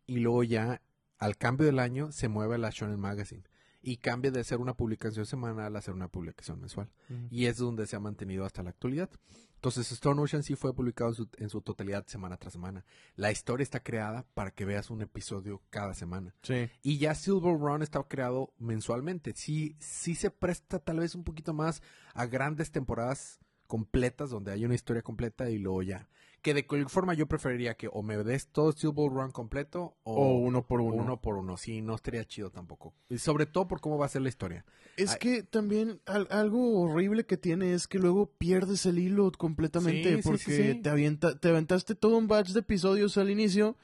[0.06, 0.82] y luego ya
[1.18, 3.42] al cambio del año se mueve a la Shonen Magazine
[3.88, 6.90] y cambia de ser una publicación semanal a ser una publicación mensual.
[7.30, 9.08] Y es donde se ha mantenido hasta la actualidad.
[9.54, 12.84] Entonces, Stone Ocean sí fue publicado en su, en su totalidad semana tras semana.
[13.16, 16.34] La historia está creada para que veas un episodio cada semana.
[16.42, 16.68] Sí.
[16.82, 19.32] Y ya Silver Run está creado mensualmente.
[19.34, 21.82] Sí, sí se presta tal vez un poquito más
[22.12, 26.10] a grandes temporadas completas donde hay una historia completa y luego ya.
[26.48, 30.14] Que de cualquier forma yo preferiría que o me des todo Silver Run completo o,
[30.14, 30.96] O uno por uno.
[31.02, 31.56] uno por uno.
[31.56, 32.94] Sí, no estaría chido tampoco.
[33.10, 34.64] Y sobre todo por cómo va a ser la historia.
[34.96, 35.18] Es Ay.
[35.20, 40.22] que también al- algo horrible que tiene es que luego pierdes el hilo completamente Sí,
[40.22, 40.74] porque sí, sí.
[40.82, 43.76] Te, avienta, te aventaste todo un batch de episodios al inicio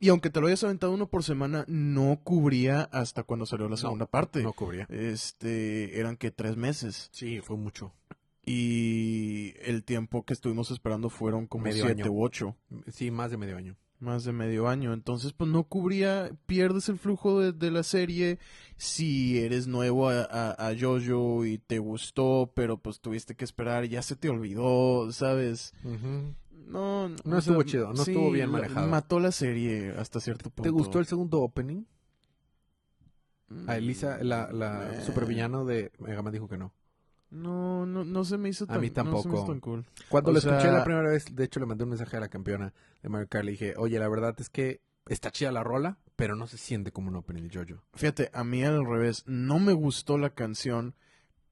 [0.00, 3.70] y aunque te lo hayas aventado uno por semana, no cubría hasta cuando salió la
[3.70, 4.42] No, segunda parte.
[4.42, 4.86] No cubría.
[4.90, 7.08] Este, eran que tres meses.
[7.12, 7.92] Sí, fue mucho.
[8.48, 12.12] Y el tiempo que estuvimos esperando fueron como Medio siete año.
[12.12, 12.56] u ocho.
[12.92, 13.76] Sí, más de medio año.
[14.00, 14.92] Más de medio año.
[14.92, 18.38] Entonces, pues no cubría, pierdes el flujo de, de la serie.
[18.76, 23.84] Si eres nuevo a, a, a Jojo y te gustó, pero pues tuviste que esperar
[23.86, 25.74] ya se te olvidó, ¿sabes?
[25.82, 28.86] No, No o estuvo chido, no estuvo bien manejado.
[28.88, 30.62] Mató la serie hasta cierto punto.
[30.62, 31.82] ¿Te gustó el segundo opening?
[33.48, 36.72] Mm, A Elisa, la, la eh, supervillano de Mega Man dijo que no.
[37.30, 39.46] No, no, no se me hizo A tan, mí no se me hizo tampoco.
[39.46, 39.84] tan cool.
[40.08, 42.28] Cuando O lo escuché la primera vez, de hecho le mandé un mensaje a la
[42.28, 42.72] campeona
[43.02, 46.36] de Mario Kart, le dije, oye, la verdad es que Está chida la rola, pero
[46.36, 47.82] no se siente como un opening de JoJo.
[47.94, 50.94] Fíjate, a mí al revés, no me gustó la canción,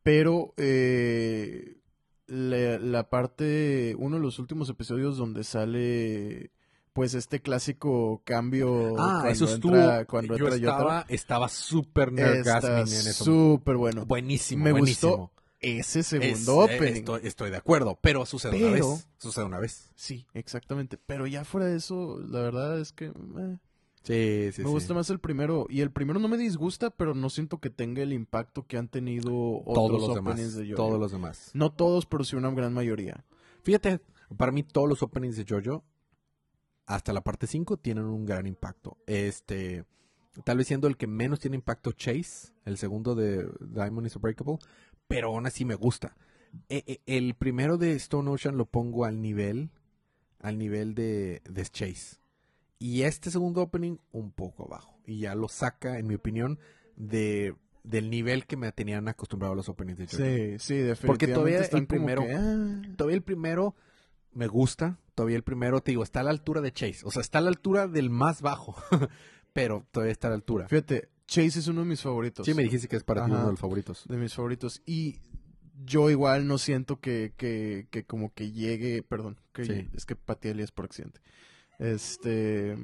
[0.02, 1.78] pero eh,
[2.26, 6.50] la, la parte, uno de los últimos episodios donde sale
[6.92, 9.54] pues este clásico cambio Ah, cuando eso entra,
[10.00, 10.06] estuvo.
[10.06, 10.78] cuando yo entra Yotaro.
[10.82, 13.24] estaba, estaba súper nergasming en eso.
[13.24, 14.04] súper bueno.
[14.04, 15.16] Buenísimo, Me buenísimo.
[15.16, 16.92] gustó ese segundo Es- opening.
[16.94, 19.08] eh, Estoy, estoy de acuerdo, pero sucede una vez.
[19.18, 19.90] Sucede una vez.
[19.94, 20.98] Sí, exactamente.
[20.98, 23.58] Pero ya fuera de eso, la verdad es que eh,
[24.02, 25.66] Sí, sí, me gusta más el primero.
[25.68, 28.86] Y el primero no me disgusta, pero no siento que tenga el impacto que han
[28.88, 30.54] tenido otros Todos los openings demás.
[30.54, 30.76] de JoJo.
[30.76, 31.50] Todos los demás.
[31.54, 33.24] No todos, pero sí una gran mayoría.
[33.64, 34.00] Fíjate,
[34.36, 35.82] para mí todos los openings de JoJo,
[36.86, 38.96] hasta la parte 5, tienen un gran impacto.
[39.06, 39.84] Este,
[40.44, 44.58] tal vez siendo el que menos tiene impacto Chase, el segundo de Diamond is Unbreakable,
[45.08, 46.16] pero aún así me gusta.
[46.68, 49.70] E- e- el primero de Stone Ocean lo pongo al nivel,
[50.40, 52.16] al nivel de, de Chase.
[52.78, 54.98] Y este segundo opening un poco abajo.
[55.06, 56.58] Y ya lo saca, en mi opinión,
[56.96, 57.54] de,
[57.84, 60.16] del nivel que me tenían acostumbrado los openings de JoJo.
[60.16, 60.24] Sí,
[60.58, 61.06] sí, definitivamente.
[61.06, 63.74] Porque todavía están el primero- que, ah, todavía el primero
[64.32, 64.98] me gusta.
[65.14, 67.00] Todavía el primero, te digo, está a la altura de Chase.
[67.04, 68.76] O sea, está a la altura del más bajo.
[69.54, 70.68] pero todavía está a la altura.
[70.68, 72.46] Fíjate, Chase es uno de mis favoritos.
[72.46, 74.04] Sí, me dijiste que es para ti uno de los favoritos.
[74.08, 74.80] De mis favoritos.
[74.86, 75.16] Y
[75.84, 79.88] yo igual no siento que, que, que como que llegue, perdón, que Sí.
[79.94, 81.20] es que pateé Elías por accidente.
[81.78, 82.76] Este,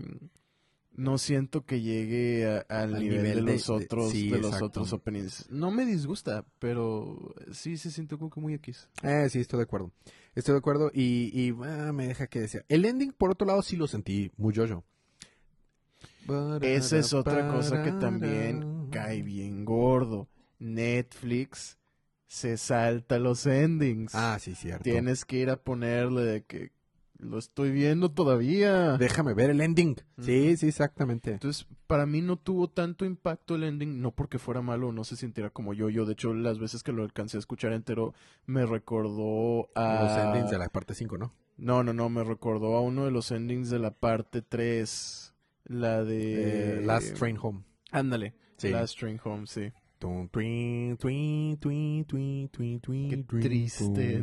[0.94, 4.28] no siento que llegue a- al, Al nivel, nivel de de- los de- otros, sí,
[4.28, 5.50] de los otros openings.
[5.50, 8.88] No me disgusta, pero sí se siente como que muy X.
[9.02, 9.90] Eh, sí, estoy de acuerdo.
[10.34, 12.64] Estoy de acuerdo y, y, ah, me deja que decir.
[12.68, 14.84] El ending, por otro lado, sí lo sentí muy yo-yo.
[16.60, 20.28] Esa es otra cosa que también cae bien gordo.
[20.58, 21.78] Netflix
[22.26, 24.14] se salta los endings.
[24.14, 24.84] Ah, sí, cierto.
[24.84, 26.72] Tienes que ir a ponerle de que
[27.18, 28.96] lo estoy viendo todavía.
[28.96, 29.96] Déjame ver el ending.
[30.18, 31.32] Sí, sí, exactamente.
[31.32, 35.04] Entonces, para mí no tuvo tanto impacto el ending, no porque fuera malo o no
[35.04, 35.88] se sintiera como yo.
[35.88, 38.14] Yo, de hecho, las veces que lo alcancé a escuchar entero,
[38.46, 40.02] me recordó a...
[40.02, 41.32] Los endings de la parte 5, ¿no?
[41.56, 45.31] No, no, no, me recordó a uno de los endings de la parte 3.
[45.64, 46.78] La de...
[46.78, 47.62] Eh, Last Train Home.
[47.90, 48.34] Ándale.
[48.56, 48.68] Sí.
[48.70, 49.72] Last Train Home, sí.
[53.10, 54.22] Qué triste.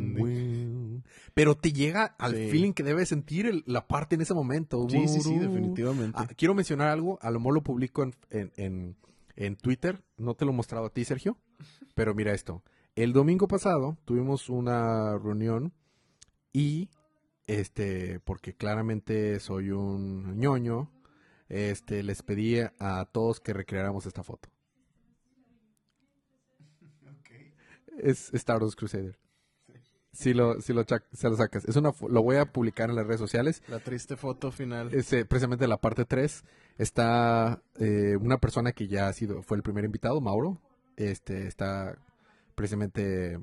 [1.34, 2.48] Pero te llega al Sí.
[2.50, 4.86] feeling que debe sentir el- la parte en ese momento.
[4.88, 6.18] Sí, sí, sí, definitivamente.
[6.20, 8.96] Ah, quiero mencionar algo, a lo mejor lo publico en, en, en-
[9.36, 11.38] en Twitter, no te lo he mostrado a ti, Sergio,
[11.94, 12.62] pero mira esto.
[12.94, 15.72] El domingo pasado tuvimos una reunión
[16.52, 16.90] y,
[17.46, 20.90] este, porque claramente soy un ñoño,
[21.50, 24.48] este, les pedí a todos que recreáramos esta foto.
[27.98, 29.18] Es Star Wars Crusader.
[30.12, 31.64] Si lo, si lo, chac- se lo sacas.
[31.66, 33.62] Es una, lo voy a publicar en las redes sociales.
[33.68, 34.92] La triste foto final.
[34.94, 36.44] Es, eh, precisamente la parte 3
[36.78, 40.60] está eh, una persona que ya ha sido, fue el primer invitado, Mauro.
[40.96, 41.96] Este está
[42.54, 43.40] precisamente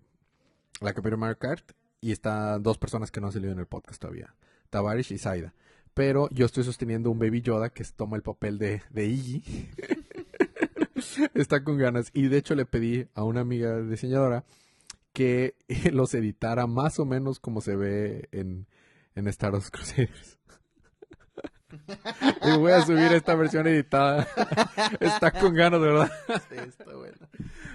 [0.81, 1.71] la pidió Mario Kart.
[1.99, 4.35] Y están dos personas que no han salido en el podcast todavía.
[4.69, 5.53] Tavares y Zaida.
[5.97, 9.67] Pero yo estoy sosteniendo un Baby Yoda que toma el papel de, de Iggy.
[11.33, 12.11] está con ganas.
[12.13, 14.45] Y de hecho le pedí a una amiga diseñadora
[15.11, 15.55] que
[15.91, 18.67] los editara más o menos como se ve en,
[19.15, 20.37] en Star Wars Crusaders.
[22.43, 24.27] y voy a subir esta versión editada.
[24.99, 26.11] Está con ganas, de verdad.
[26.47, 27.27] Sí, está buena.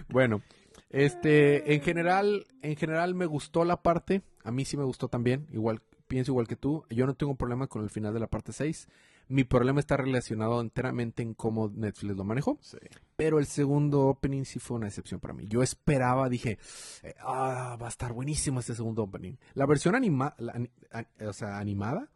[0.09, 0.43] Bueno,
[0.91, 4.23] este, en general, en general me gustó la parte.
[4.45, 5.49] A mí sí me gustó también.
[5.51, 5.83] Igual,
[6.13, 6.85] pienso igual que tú.
[6.91, 8.87] Yo no tengo problema con el final de la parte 6.
[9.29, 12.59] Mi problema está relacionado enteramente en cómo Netflix lo manejó.
[12.61, 12.77] Sí.
[13.17, 15.47] Pero el segundo opening sí fue una excepción para mí.
[15.49, 16.59] Yo esperaba, dije,
[17.03, 19.37] eh, ah, va a estar buenísimo este segundo opening.
[19.55, 22.11] La versión anima la ani- an- o sea, animada,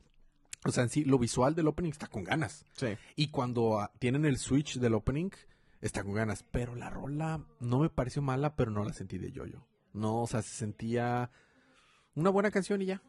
[0.66, 2.66] o sea, en sí, lo visual del opening está con ganas.
[2.76, 2.88] Sí.
[3.14, 5.30] Y cuando ah, tienen el switch del opening,
[5.80, 6.42] está con ganas.
[6.50, 9.66] Pero la rola no me pareció mala, pero no la sentí de yo-yo.
[9.94, 11.30] No, o sea, se sentía
[12.14, 13.00] una buena canción y ya.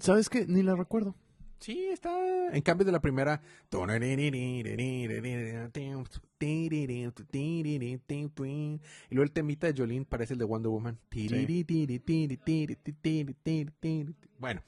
[0.00, 0.46] ¿Sabes qué?
[0.46, 1.14] Ni la recuerdo.
[1.62, 2.10] Sí, está.
[2.52, 3.40] En cambio de la primera.
[9.10, 10.98] Y luego el temita de Jolene parece el de Wonder Woman.
[14.38, 14.60] Bueno.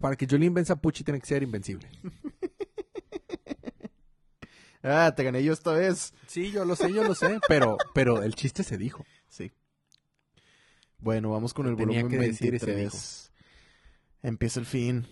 [0.00, 1.88] Para que Jolene venza a Pucci tiene que ser invencible.
[4.86, 6.12] Ah, te gané yo esta vez.
[6.26, 7.40] Sí, yo lo sé, yo lo sé.
[7.48, 9.06] Pero, pero el chiste se dijo.
[9.28, 9.50] Sí.
[11.04, 13.32] Bueno, vamos con el Tenía volumen que decir y se 23.
[14.22, 15.06] Empieza el fin.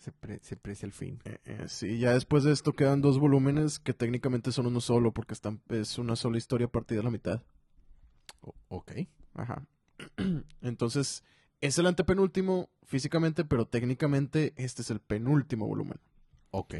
[0.00, 1.18] Se, pre- se aprecia el fin.
[1.26, 5.12] Eh, eh, sí, ya después de esto quedan dos volúmenes que técnicamente son uno solo
[5.12, 7.42] porque están, es una sola historia partida a la mitad.
[8.40, 8.92] O- ok.
[9.34, 9.66] Ajá.
[10.62, 11.22] Entonces,
[11.60, 15.98] es el antepenúltimo físicamente, pero técnicamente este es el penúltimo volumen.
[16.50, 16.76] Ok.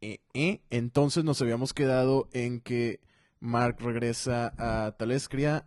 [0.00, 3.00] Eh, eh, Entonces nos habíamos quedado en que
[3.38, 5.66] Mark regresa a Talescria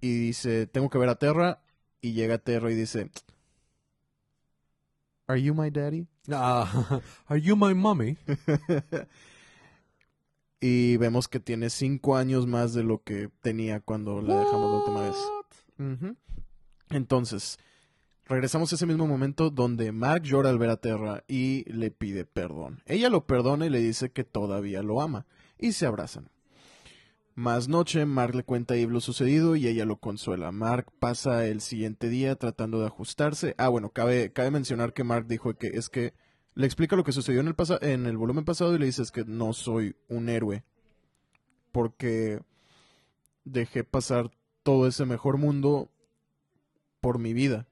[0.00, 1.62] y dice, tengo que ver a Terra.
[2.00, 3.10] Y llega Terra y dice,
[5.28, 6.06] ¿Are you my daddy?
[6.30, 8.16] Ah, are you my mommy?
[10.60, 14.78] y vemos que tiene cinco años más de lo que tenía cuando la dejamos la
[14.78, 16.16] última vez.
[16.90, 17.58] Entonces,
[18.26, 22.24] regresamos a ese mismo momento donde Mark llora al ver a Terra y le pide
[22.24, 22.82] perdón.
[22.86, 25.26] Ella lo perdona y le dice que todavía lo ama.
[25.58, 26.30] Y se abrazan.
[27.36, 30.52] Más noche, Mark le cuenta a Eve lo sucedido y ella lo consuela.
[30.52, 33.54] Mark pasa el siguiente día tratando de ajustarse.
[33.58, 36.14] Ah, bueno, cabe, cabe mencionar que Mark dijo que es que
[36.54, 39.02] le explica lo que sucedió en el, pasa- en el volumen pasado y le dice
[39.02, 40.64] es que no soy un héroe.
[41.72, 42.40] Porque
[43.44, 44.30] dejé pasar
[44.62, 45.90] todo ese mejor mundo
[47.02, 47.68] por mi vida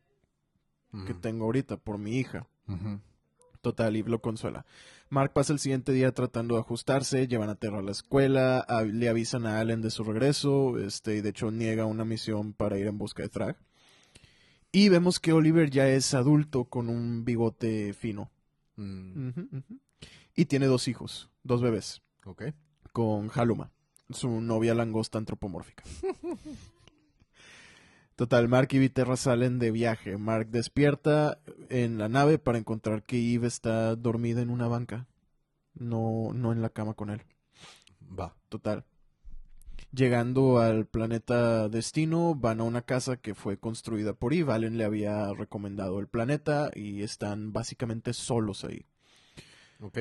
[1.06, 2.46] que tengo ahorita, por mi hija.
[3.62, 4.66] Total, Eve lo consuela.
[5.10, 8.82] Mark pasa el siguiente día tratando de ajustarse, llevan a Terra a la escuela, a-
[8.82, 12.78] le avisan a Allen de su regreso, este, y de hecho niega una misión para
[12.78, 13.56] ir en busca de Thrag.
[14.72, 18.30] Y vemos que Oliver ya es adulto con un bigote fino.
[18.76, 19.28] Mm.
[20.34, 22.46] Y tiene dos hijos, dos bebés, Ok.
[22.92, 23.70] con Haluma,
[24.10, 25.84] su novia langosta antropomórfica.
[28.16, 30.16] Total, Mark y Viterra salen de viaje.
[30.18, 35.08] Mark despierta en la nave para encontrar que Eve está dormida en una banca.
[35.74, 37.22] No, no en la cama con él.
[38.16, 38.36] Va.
[38.48, 38.84] Total.
[39.90, 44.52] Llegando al planeta Destino, van a una casa que fue construida por Eve.
[44.52, 48.86] Allen le había recomendado el planeta y están básicamente solos ahí.
[49.80, 50.00] Ok.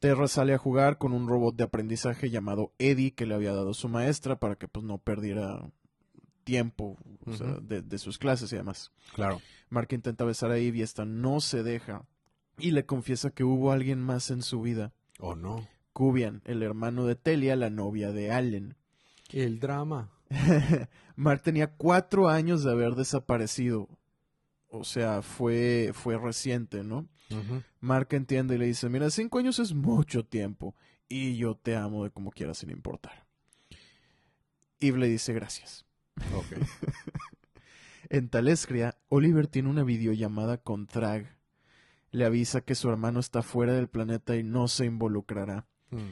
[0.00, 3.72] Terra sale a jugar con un robot de aprendizaje llamado Eddie que le había dado
[3.72, 5.70] su maestra para que pues no perdiera
[6.44, 8.92] tiempo o sea, de, de sus clases y demás.
[9.14, 9.40] Claro.
[9.68, 12.04] Mark intenta besar a Eve y esta no se deja
[12.58, 14.92] y le confiesa que hubo alguien más en su vida.
[15.18, 15.66] ¿O no?
[15.92, 18.76] Cubian, el hermano de Telia, la novia de Allen.
[19.30, 20.10] El drama.
[21.16, 23.88] Mark tenía cuatro años de haber desaparecido.
[24.68, 27.08] O sea, fue, fue reciente, ¿no?
[27.30, 27.62] Ujú.
[27.80, 30.74] Mark entiende y le dice, mira, cinco años es mucho tiempo
[31.08, 33.26] y yo te amo de como quieras sin importar.
[34.80, 35.84] Eve le dice gracias.
[38.10, 41.34] En Talescria, Oliver tiene una videollamada con Thrag.
[42.10, 45.66] Le avisa que su hermano está fuera del planeta y no se involucrará.
[45.90, 46.10] Mm,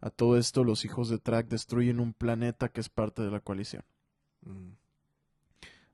[0.00, 3.40] A todo esto, los hijos de Thrag destruyen un planeta que es parte de la
[3.40, 3.82] coalición.
[4.44, 4.72] mm.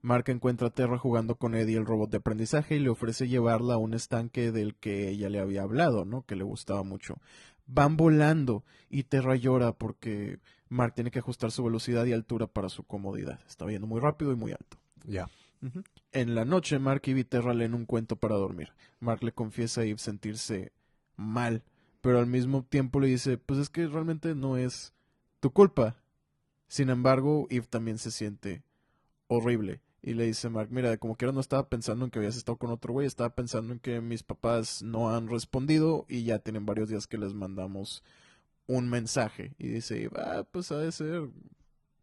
[0.03, 3.75] Mark encuentra a Terra jugando con Eddie, el robot de aprendizaje, y le ofrece llevarla
[3.75, 6.27] a un estanque del que ella le había hablado, ¿no?
[6.27, 7.23] Que le gustaba mucho.
[7.67, 12.69] Van volando y Terra llora porque Mark tiene que ajustar su velocidad y altura para
[12.69, 13.41] su comodidad.
[13.47, 14.77] Está yendo muy rápido y muy alto.
[15.07, 15.29] Ya.
[16.13, 18.73] En la noche, Mark y Viterra leen un cuento para dormir.
[19.01, 20.73] Mark le confiesa a Eve sentirse
[21.17, 21.63] mal,
[22.01, 24.93] pero al mismo tiempo le dice, pues es que realmente no es
[25.41, 25.97] tu culpa.
[26.69, 28.63] Sin embargo, Eve también se siente
[29.27, 29.81] horrible.
[30.03, 32.71] Y le dice Mark, mira, como quiera no estaba pensando en que habías estado con
[32.71, 36.91] otro güey, estaba pensando en que mis papás no han respondido y ya tienen varios
[36.91, 38.05] días que les mandamos
[38.67, 39.55] un mensaje.
[39.59, 41.29] Y dice, ah, pues ha de ser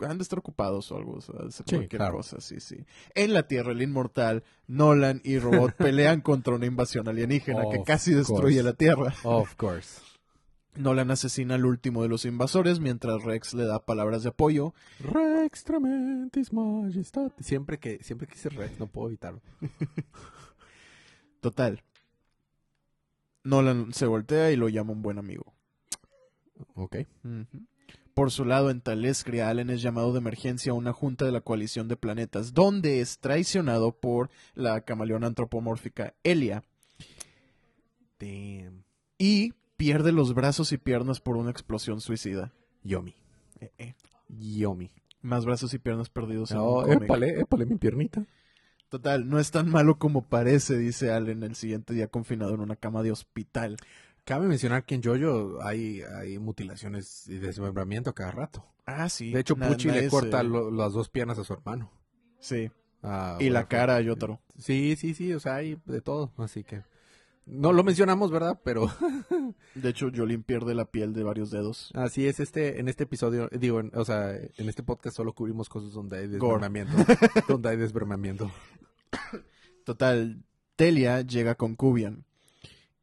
[0.05, 2.17] han de estar ocupados o algo, o sea, ha de ser Sí, cualquier claro.
[2.17, 2.77] cosa, sí, sí.
[3.13, 8.13] En la Tierra, el inmortal, Nolan y Robot pelean contra una invasión alienígena que casi
[8.13, 8.63] destruye course.
[8.63, 9.13] la Tierra.
[9.23, 10.01] Of course.
[10.75, 14.73] Nolan asesina al último de los invasores mientras Rex le da palabras de apoyo.
[15.01, 17.31] Rex trementis majestad.
[17.39, 19.41] Siempre que, siempre quise Rex, no puedo evitarlo.
[21.41, 21.83] Total.
[23.43, 25.53] Nolan se voltea y lo llama un buen amigo.
[26.75, 26.97] Ok.
[28.13, 31.41] Por su lado, en Talescria, Allen es llamado de emergencia a una junta de la
[31.41, 36.63] coalición de planetas, donde es traicionado por la camaleona antropomórfica Elia
[38.19, 38.83] Damn.
[39.17, 42.51] y pierde los brazos y piernas por una explosión suicida.
[42.83, 43.15] Yomi.
[43.59, 43.95] Eh, eh.
[44.27, 44.91] Yomi.
[45.21, 48.25] Más brazos y piernas perdidos No, épale, épale mi piernita.
[48.89, 52.75] Total, no es tan malo como parece, dice Allen el siguiente día confinado en una
[52.75, 53.77] cama de hospital.
[54.23, 58.65] Cabe mencionar que en Jojo hay, hay mutilaciones y desmembramiento a cada rato.
[58.85, 59.31] Ah, sí.
[59.31, 61.91] De hecho, na- Pucci le corta lo- las dos piernas a su hermano.
[62.39, 62.69] Sí.
[63.03, 64.39] Ah, Y la cara a Yotaro.
[64.57, 66.31] Sí, sí, sí, o sea, hay de todo.
[66.37, 66.83] Así que.
[67.47, 68.61] No lo mencionamos, ¿verdad?
[68.63, 68.91] Pero
[69.75, 71.91] De hecho, Jolene pierde la piel de varios dedos.
[71.95, 75.67] así es este, en este episodio, digo, en- o sea, en este podcast solo cubrimos
[75.67, 76.61] cosas donde hay Gore.
[76.63, 76.93] desmembramiento.
[77.47, 78.51] donde hay desmembramiento.
[79.83, 80.43] Total,
[80.75, 82.25] Telia llega con Kubian.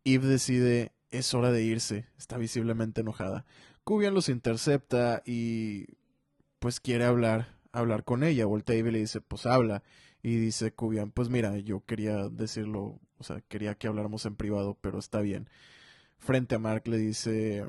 [0.05, 2.07] Eve decide, es hora de irse.
[2.19, 3.45] Está visiblemente enojada.
[3.85, 5.87] Kubian los intercepta y
[6.59, 8.47] pues quiere hablar, hablar con ella.
[8.47, 9.83] Voltea y le dice, pues habla.
[10.23, 14.77] Y dice Kubian, pues mira, yo quería decirlo, o sea, quería que habláramos en privado,
[14.81, 15.49] pero está bien.
[16.19, 17.67] frente a Mark le dice,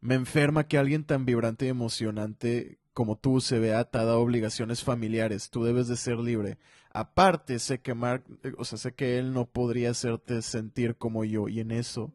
[0.00, 4.82] me enferma que alguien tan vibrante y emocionante como tú se vea atada a obligaciones
[4.82, 6.58] familiares, tú debes de ser libre.
[6.92, 11.24] Aparte, sé que Mark, eh, o sea, sé que él no podría hacerte sentir como
[11.24, 12.14] yo, y en eso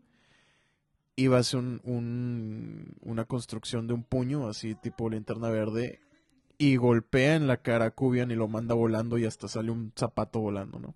[1.15, 5.99] iba a hacer un, un- una construcción de un puño, así tipo linterna verde,
[6.57, 9.93] y golpea en la cara a Kubian y lo manda volando y hasta sale un
[9.97, 10.95] zapato volando, ¿no?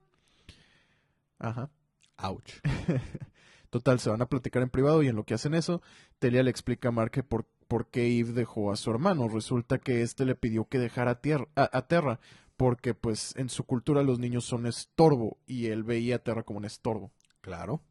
[1.39, 1.69] Ajá.
[2.17, 2.51] Ouch.
[3.69, 5.81] Total, se van a platicar en privado y en lo que hacen eso,
[6.19, 9.27] Telia le explica a Mark que por, por qué Eve dejó a su hermano.
[9.27, 12.19] Resulta que éste le pidió que dejara tierra, a, a Terra
[12.57, 16.59] porque pues en su cultura los niños son estorbo y él veía a Terra como
[16.59, 17.11] un estorbo.
[17.41, 17.81] Claro.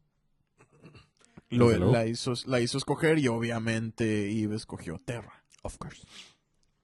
[1.49, 5.43] Lo, la, hizo, la hizo escoger y obviamente Eve escogió Terra.
[5.61, 6.05] Of course.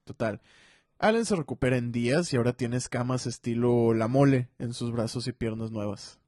[0.04, 0.40] Total.
[0.98, 5.26] Allen se recupera en días y ahora tiene escamas estilo la mole en sus brazos
[5.26, 6.20] y piernas nuevas.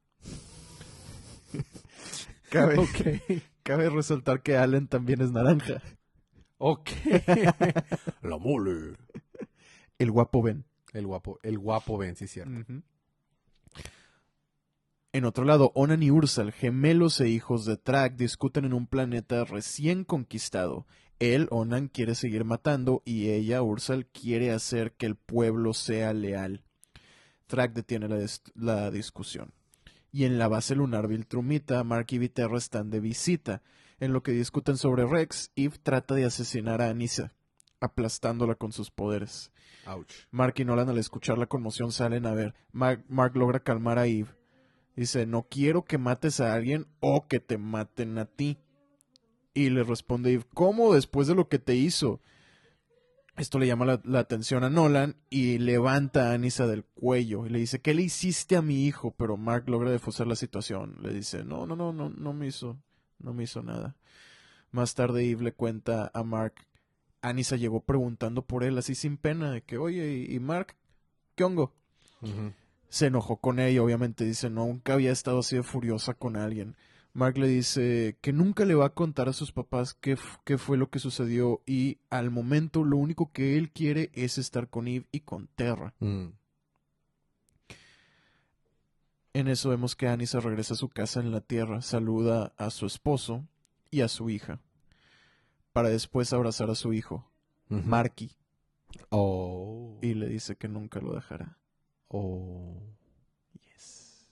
[2.51, 2.77] cabe,
[3.63, 5.81] cabe resaltar que Allen también es naranja.
[6.59, 6.91] Ok.
[8.23, 8.97] La mole.
[9.99, 10.65] El guapo Ben.
[10.93, 12.65] El guapo, el guapo Ben, sí es cierto.
[15.15, 19.45] En otro lado, Onan y Ursal, gemelos e hijos de Trak, discuten en un planeta
[19.45, 20.89] recién conquistado.
[21.21, 26.65] Él, Onan, quiere seguir matando y ella, Ursal, quiere hacer que el pueblo sea leal.
[27.47, 28.09] Trak detiene
[28.57, 29.55] la discusión.
[30.11, 33.63] Y en la base lunar Viltrumita, Mark y Viterra están de visita.
[34.01, 37.33] En lo que discuten sobre Rex, Eve trata de asesinar a Anissa,
[37.79, 39.53] aplastándola con sus poderes.
[39.87, 40.13] Ouch.
[40.33, 42.57] Mark y Nolan al escuchar la conmoción salen a ver.
[42.73, 44.35] Mark, Mark logra calmar a Eve.
[44.97, 48.59] Dice, no quiero que mates a alguien o que te maten a ti.
[49.53, 52.21] Y le responde Eve, ¿cómo después de lo que te hizo?
[53.37, 57.51] Esto le llama la, la atención a Nolan y levanta a Anissa del cuello y
[57.51, 59.13] le dice, ¿qué le hiciste a mi hijo?
[59.17, 60.99] Pero Mark logra defusar la situación.
[61.03, 62.79] Le dice, no, no, no, no, no me hizo,
[63.19, 63.97] no me hizo nada.
[64.71, 66.55] Más tarde Eve le cuenta a Mark
[67.25, 70.77] Anissa llegó preguntando por él así sin pena, de que, oye, ¿y, Mark?
[71.35, 71.73] ¿Qué hongo?
[72.95, 76.77] Se enojó con ella, obviamente, dice, nunca había estado así de furiosa con alguien.
[77.13, 80.77] Mark le dice que nunca le va a contar a sus papás qué, qué fue
[80.77, 85.07] lo que sucedió y al momento lo único que él quiere es estar con Eve
[85.11, 85.93] y con Terra.
[85.99, 86.27] Mm.
[89.33, 92.87] En eso vemos que Anissa regresa a su casa en la Tierra, saluda a su
[92.87, 93.45] esposo
[93.91, 94.61] y a su hija,
[95.73, 97.29] para después abrazar a su hijo,
[97.71, 97.83] Ujú.
[97.83, 98.31] Marky,
[99.11, 99.99] Oh.
[100.01, 101.59] y le dice que nunca lo dejará.
[102.17, 102.81] Oh.
[103.67, 104.31] Yes.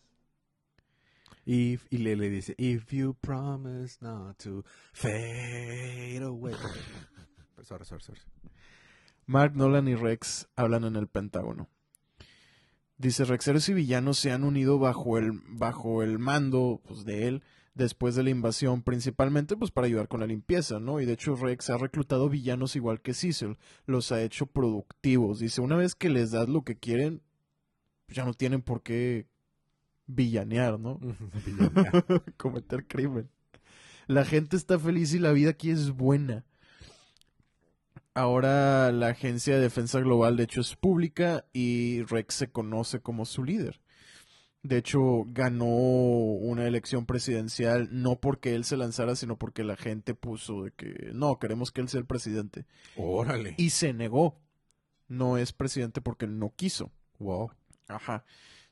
[1.45, 6.53] If, y le, le dice, if you promise not to fade away.
[7.65, 8.21] sorry, sorry, sorry.
[9.27, 11.69] Mark, Nolan y Rex hablan en el Pentágono.
[12.99, 17.43] Dice, Rexeros y villanos se han unido bajo el, bajo el mando pues, de él
[17.75, 21.01] después de la invasión, principalmente pues para ayudar con la limpieza, ¿no?
[21.01, 25.41] Y de hecho Rex ha reclutado villanos igual que Cecil, los ha hecho productivos.
[25.41, 27.23] Dice, una vez que les das lo que quieren,
[28.13, 29.27] ya no tienen por qué
[30.07, 31.01] villanear, ¿no?
[32.37, 33.29] Cometer crimen.
[34.07, 36.45] La gente está feliz y la vida aquí es buena.
[38.15, 43.25] Ahora la Agencia de Defensa Global de hecho es pública y Rex se conoce como
[43.25, 43.81] su líder.
[44.63, 50.15] De hecho, ganó una elección presidencial no porque él se lanzara, sino porque la gente
[50.15, 52.67] puso de que no, queremos que él sea el presidente.
[52.97, 53.55] Órale.
[53.59, 54.39] Y se negó.
[55.09, 56.93] No es presidente porque no quiso.
[57.19, 57.51] Wow.
[57.93, 58.25] Ajá.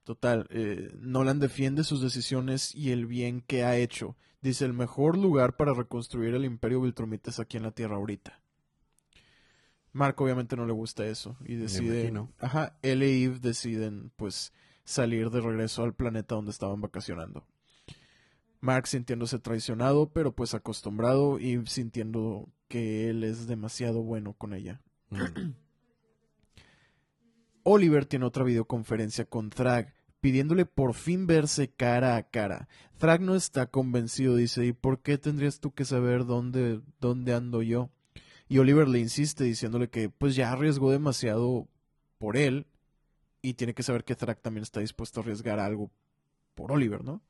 [0.04, 4.16] Total, eh, Nolan defiende sus decisiones y el bien que ha hecho.
[4.40, 8.40] Dice, el mejor lugar para reconstruir el imperio Viltrumita es aquí en la Tierra ahorita.
[9.92, 12.12] Mark obviamente no le gusta eso y decide...
[12.38, 14.52] Ajá, él e Eve deciden pues
[14.84, 17.46] salir de regreso al planeta donde estaban vacacionando.
[18.60, 24.80] Mark sintiéndose traicionado, pero pues acostumbrado y sintiendo que él es demasiado bueno con ella.
[25.10, 25.52] Mm.
[27.62, 32.68] Oliver tiene otra videoconferencia con Thrag, pidiéndole por fin verse cara a cara.
[32.98, 37.62] Thrag no está convencido, dice, ¿y por qué tendrías tú que saber dónde, dónde ando
[37.62, 37.90] yo?
[38.48, 41.68] Y Oliver le insiste diciéndole que pues ya arriesgó demasiado
[42.18, 42.66] por él
[43.42, 45.90] y tiene que saber que Thrag también está dispuesto a arriesgar algo
[46.54, 47.22] por Oliver, ¿no?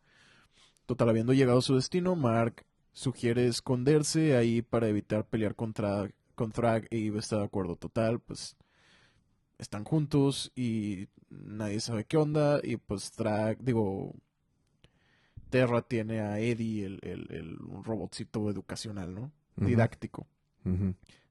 [0.86, 6.50] Total, habiendo llegado a su destino, Mark sugiere esconderse ahí para evitar pelear contra, con
[6.50, 7.76] Thrag y Eve está de acuerdo.
[7.76, 8.56] Total, pues
[9.60, 13.12] están juntos y nadie sabe qué onda y pues
[13.60, 14.14] digo,
[15.50, 19.32] Terra tiene a Eddie, el, el, el un robotcito educacional, ¿no?
[19.56, 20.26] Didáctico.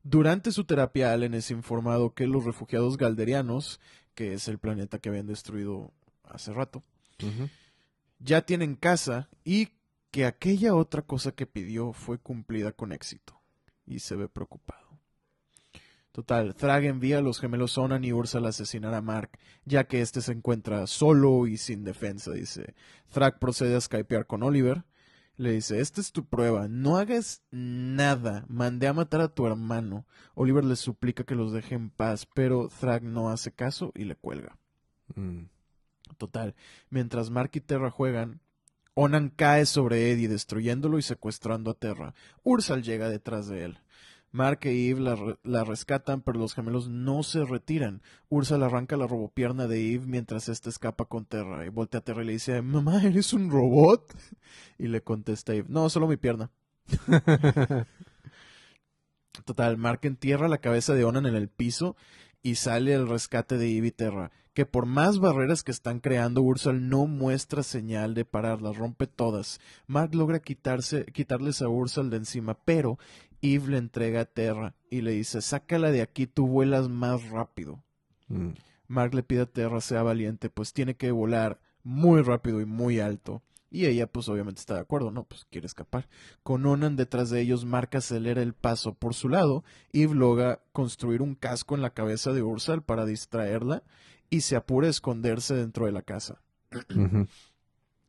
[0.04, 3.80] Durante su terapia, Allen es informado que los refugiados galderianos,
[4.14, 5.92] que es el planeta que habían destruido
[6.24, 6.84] hace rato,
[8.20, 9.70] ya tienen casa y
[10.12, 13.42] que aquella otra cosa que pidió fue cumplida con éxito
[13.86, 14.89] y se ve preocupado.
[16.20, 20.02] Total, Thrag envía a los gemelos Onan y Ursal a asesinar a Mark, ya que
[20.02, 22.76] éste se encuentra solo y sin defensa, dice.
[23.08, 24.84] Thrag procede a skypear con Oliver.
[25.38, 30.06] Le dice, esta es tu prueba, no hagas nada, mandé a matar a tu hermano.
[30.34, 34.18] Oliver le suplica que los deje en paz, pero Thrag no hace caso y le
[34.18, 34.58] cuelga.
[35.16, 35.44] Mm.
[36.18, 36.54] Total,
[36.90, 38.42] mientras Mark y Terra juegan,
[38.94, 42.14] Onan cae sobre Eddie, destruyéndolo y secuestrando a Terra.
[42.44, 43.80] Ursal llega detrás de él.
[44.32, 48.02] Mark e Eve la, re- la rescatan, pero los gemelos no se retiran.
[48.30, 51.66] Ursal arranca la robopierna de Eve mientras ésta escapa con Terra.
[51.66, 54.16] Y voltea a Terra y le dice, Mamá, ¿eres un robot?
[54.78, 56.52] Y le contesta Eve, no, solo mi pierna.
[59.46, 61.96] Total, Mark entierra la cabeza de Onan en el piso
[62.42, 66.42] y sale el rescate de Eve y Terra, que por más barreras que están creando,
[66.42, 69.60] Ursal no muestra señal de pararlas, rompe todas.
[69.88, 72.98] Mark logra quitarse, quitarles a Ursal de encima, pero
[73.42, 77.84] Eve le entrega a Terra y le dice, sácala de aquí, tú vuelas más rápido.
[78.28, 78.50] Mm.
[78.88, 83.00] Mark le pide a Terra sea valiente, pues tiene que volar muy rápido y muy
[83.00, 83.42] alto.
[83.72, 85.26] Y ella, pues obviamente está de acuerdo, ¿no?
[85.26, 86.10] Pues quiere escapar.
[86.42, 89.64] Con Onan detrás de ellos, Mark acelera el paso por su lado.
[89.94, 93.84] Eve logra construir un casco en la cabeza de Ursal para distraerla
[94.32, 96.42] y se apura a esconderse dentro de la casa.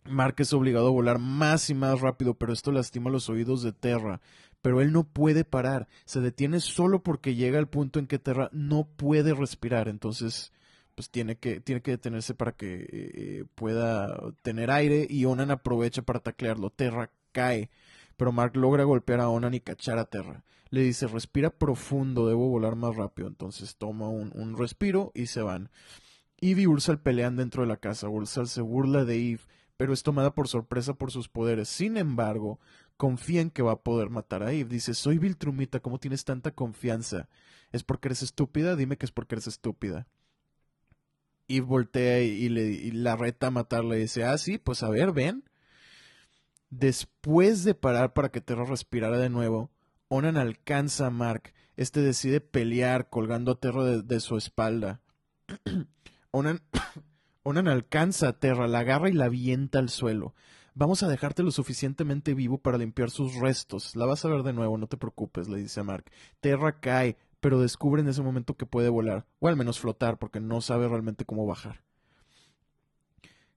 [0.04, 3.72] Mark es obligado a volar más y más rápido, pero esto lastima los oídos de
[3.72, 4.20] Terra.
[4.62, 8.50] Pero él no puede parar, se detiene solo porque llega al punto en que Terra
[8.52, 10.52] no puede respirar, entonces
[10.94, 16.02] pues tiene que, tiene que detenerse para que eh, pueda tener aire y Onan aprovecha
[16.02, 16.68] para taclearlo.
[16.68, 17.70] Terra cae,
[18.18, 20.44] pero Mark logra golpear a Onan y cachar a Terra.
[20.68, 23.28] Le dice, respira profundo, debo volar más rápido.
[23.28, 25.70] Entonces toma un, un respiro y se van.
[26.40, 28.08] Eve y Ursal pelean dentro de la casa.
[28.08, 29.40] Ursal se burla de Eve,
[29.76, 31.70] pero es tomada por sorpresa por sus poderes.
[31.70, 32.60] Sin embargo,
[33.00, 34.68] confía en que va a poder matar a Eve.
[34.68, 37.30] Dice, soy Viltrumita, ¿cómo tienes tanta confianza?
[37.72, 38.76] ¿Es porque eres estúpida?
[38.76, 40.06] Dime que es porque eres estúpida.
[41.48, 45.12] Eve voltea y, le, la reta a matarle y dice, ah, sí, pues a ver,
[45.12, 45.44] ven.
[46.68, 49.70] Después de parar para que Terra respirara de nuevo,
[50.08, 51.54] Onan alcanza a Mark.
[51.78, 55.00] Este decide pelear colgando a Terra de, de su espalda.
[56.32, 56.60] Onan,
[57.44, 60.34] Onan alcanza a Terra, la agarra y la avienta al suelo.
[60.74, 63.96] Vamos a dejarte lo suficientemente vivo para limpiar sus restos.
[63.96, 66.10] La vas a ver de nuevo, no te preocupes, le dice a Mark.
[66.40, 70.40] Terra cae, pero descubre en ese momento que puede volar, o al menos flotar, porque
[70.40, 71.82] no sabe realmente cómo bajar.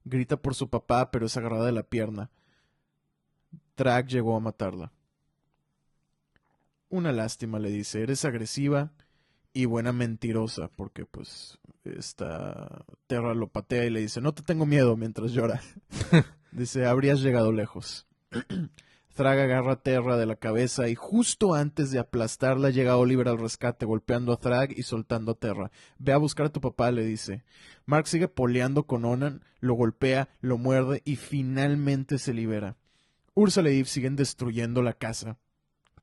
[0.04, 2.30] Grita por su papá, pero es agarrada de la pierna.
[3.76, 4.92] Drag llegó a matarla.
[6.88, 8.92] Una lástima, le dice, eres agresiva
[9.54, 14.66] y buena mentirosa, porque pues esta Terra lo patea y le dice, no te tengo
[14.66, 15.62] miedo mientras llora.
[16.52, 18.06] dice, habrías llegado lejos.
[19.14, 23.38] Thrag agarra a Terra de la cabeza y justo antes de aplastarla llega Oliver al
[23.38, 25.70] rescate, golpeando a Thrag y soltando a Terra.
[25.98, 27.44] Ve a buscar a tu papá, le dice.
[27.86, 32.76] Mark sigue poleando con Onan, lo golpea, lo muerde y finalmente se libera.
[33.34, 35.38] Ursula y Eve siguen destruyendo la casa.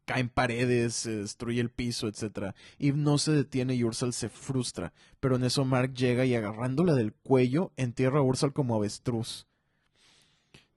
[0.05, 2.53] Caen paredes, se destruye el piso, etc.
[2.79, 6.95] Eve no se detiene y Ursal se frustra, pero en eso Mark llega y agarrándola
[6.95, 9.47] del cuello entierra a Ursal como avestruz.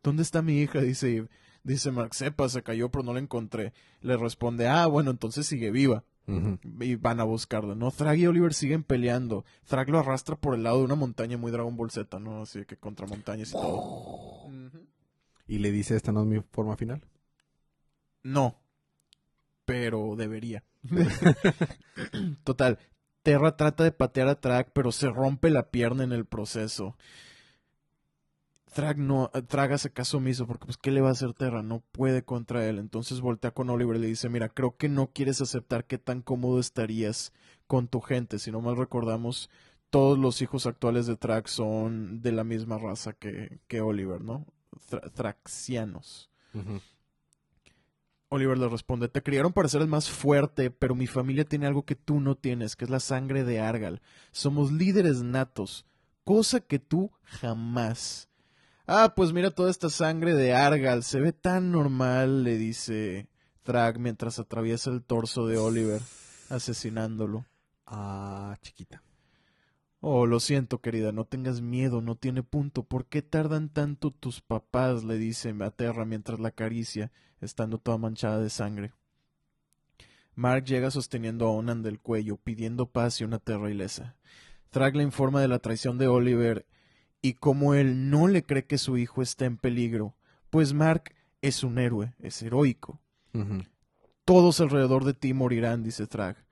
[0.02, 0.80] ¿Dónde está mi hija?
[0.80, 1.28] dice Eve.
[1.64, 3.72] Dice Mark, sepa, se cayó pero no la encontré.
[4.02, 6.04] Le responde, ah, bueno, entonces sigue viva.
[6.26, 7.90] Y van a buscarla, ¿no?
[7.90, 9.44] Thrag y Oliver siguen peleando.
[9.66, 12.42] Thrag lo arrastra por el lado de una montaña muy Dragon Ball Z, ¿no?
[12.42, 14.48] Así que contra montañas y todo.
[15.46, 17.02] Y le dice, esta no es mi forma final.
[18.22, 18.58] No.
[19.64, 20.62] Pero debería.
[22.44, 22.78] Total.
[23.22, 26.96] Terra trata de patear a Thrag, pero se rompe la pierna en el proceso.
[28.74, 31.80] Thrag no, Thrag hace caso omiso porque pues qué le va a hacer Terra, no
[31.92, 32.78] puede contra él.
[32.78, 36.22] Entonces voltea con Oliver y le dice, mira, creo que no quieres aceptar qué tan
[36.22, 37.32] cómodo estarías
[37.66, 38.38] con tu gente.
[38.38, 39.48] Si no mal recordamos,
[39.90, 44.44] todos los hijos actuales de Thrag son de la misma raza que, que Oliver, ¿no?
[45.14, 46.30] Thraxianos.
[46.52, 46.80] Ujú.
[48.28, 51.84] Oliver le responde, te criaron para ser el más fuerte, pero mi familia tiene algo
[51.84, 54.02] que tú no tienes, que es la sangre de Argal.
[54.32, 55.86] Somos líderes natos,
[56.24, 58.28] cosa que tú jamás.
[58.86, 63.28] Ah, pues mira toda esta sangre de Argal, se ve tan normal, le dice
[63.62, 66.02] Thrag mientras atraviesa el torso de Oliver,
[66.50, 67.46] asesinándolo.
[67.86, 69.03] Ah, chiquita.
[70.06, 72.82] Oh, lo siento, querida, no tengas miedo, no tiene punto.
[72.82, 75.02] ¿Por qué tardan tanto tus papás?
[75.02, 77.10] le dice a Terra mientras la acaricia,
[77.40, 78.92] estando toda manchada de sangre.
[80.34, 84.14] Mark llega sosteniendo a Onan del cuello, pidiendo paz y una Terra ilesa.
[84.68, 86.66] Thrag le informa de la traición de Oliver
[87.22, 90.14] y cómo él no le cree que su hijo esté en peligro,
[90.50, 93.00] pues Mark es un héroe, es heroico.
[94.26, 96.43] Todos alrededor de ti morirán, dice Thrag.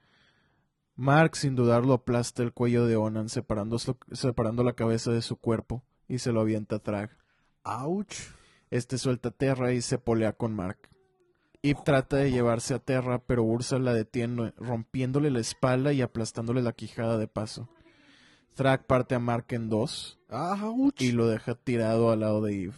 [0.95, 5.83] Mark, sin dudarlo, aplasta el cuello de Onan, separando, separando la cabeza de su cuerpo,
[6.09, 7.17] y se lo avienta a Thrag.
[7.65, 8.15] Ouch.
[8.71, 10.89] Este suelta a Terra y se polea con Mark.
[11.63, 16.63] Eve trata de llevarse a Terra, pero Ursa la detiene, rompiéndole la espalda y aplastándole
[16.63, 17.69] la quijada de paso.
[18.55, 21.01] Thrag parte a Mark en dos Ouch.
[21.01, 22.75] y lo deja tirado al lado de Eve.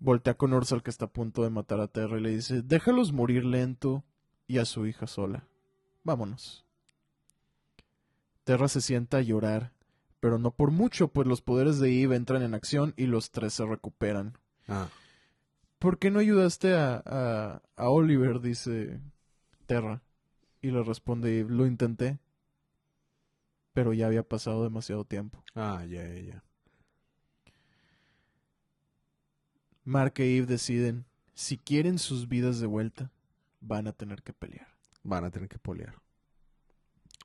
[0.00, 3.12] Voltea con Ursal que está a punto de matar a Terra y le dice, déjalos
[3.12, 4.04] morir lento
[4.46, 5.46] y a su hija sola.
[6.04, 6.67] Vámonos.
[8.48, 9.74] Terra se sienta a llorar,
[10.20, 13.52] pero no por mucho, pues los poderes de Eve entran en acción y los tres
[13.52, 14.38] se recuperan.
[14.66, 14.88] Ah,
[15.78, 18.40] ¿Por qué no ayudaste a, a, a Oliver?
[18.40, 19.02] dice
[19.66, 20.00] Terra.
[20.62, 22.20] Y le responde Eve, lo intenté,
[23.74, 25.44] pero ya había pasado demasiado tiempo.
[25.54, 26.44] ah, ya, ya, ya.
[29.84, 31.04] Mark e Eve deciden,
[31.34, 33.10] si quieren sus vidas de vuelta,
[33.60, 34.68] van a tener que pelear.
[35.02, 35.96] Van a tener que polear.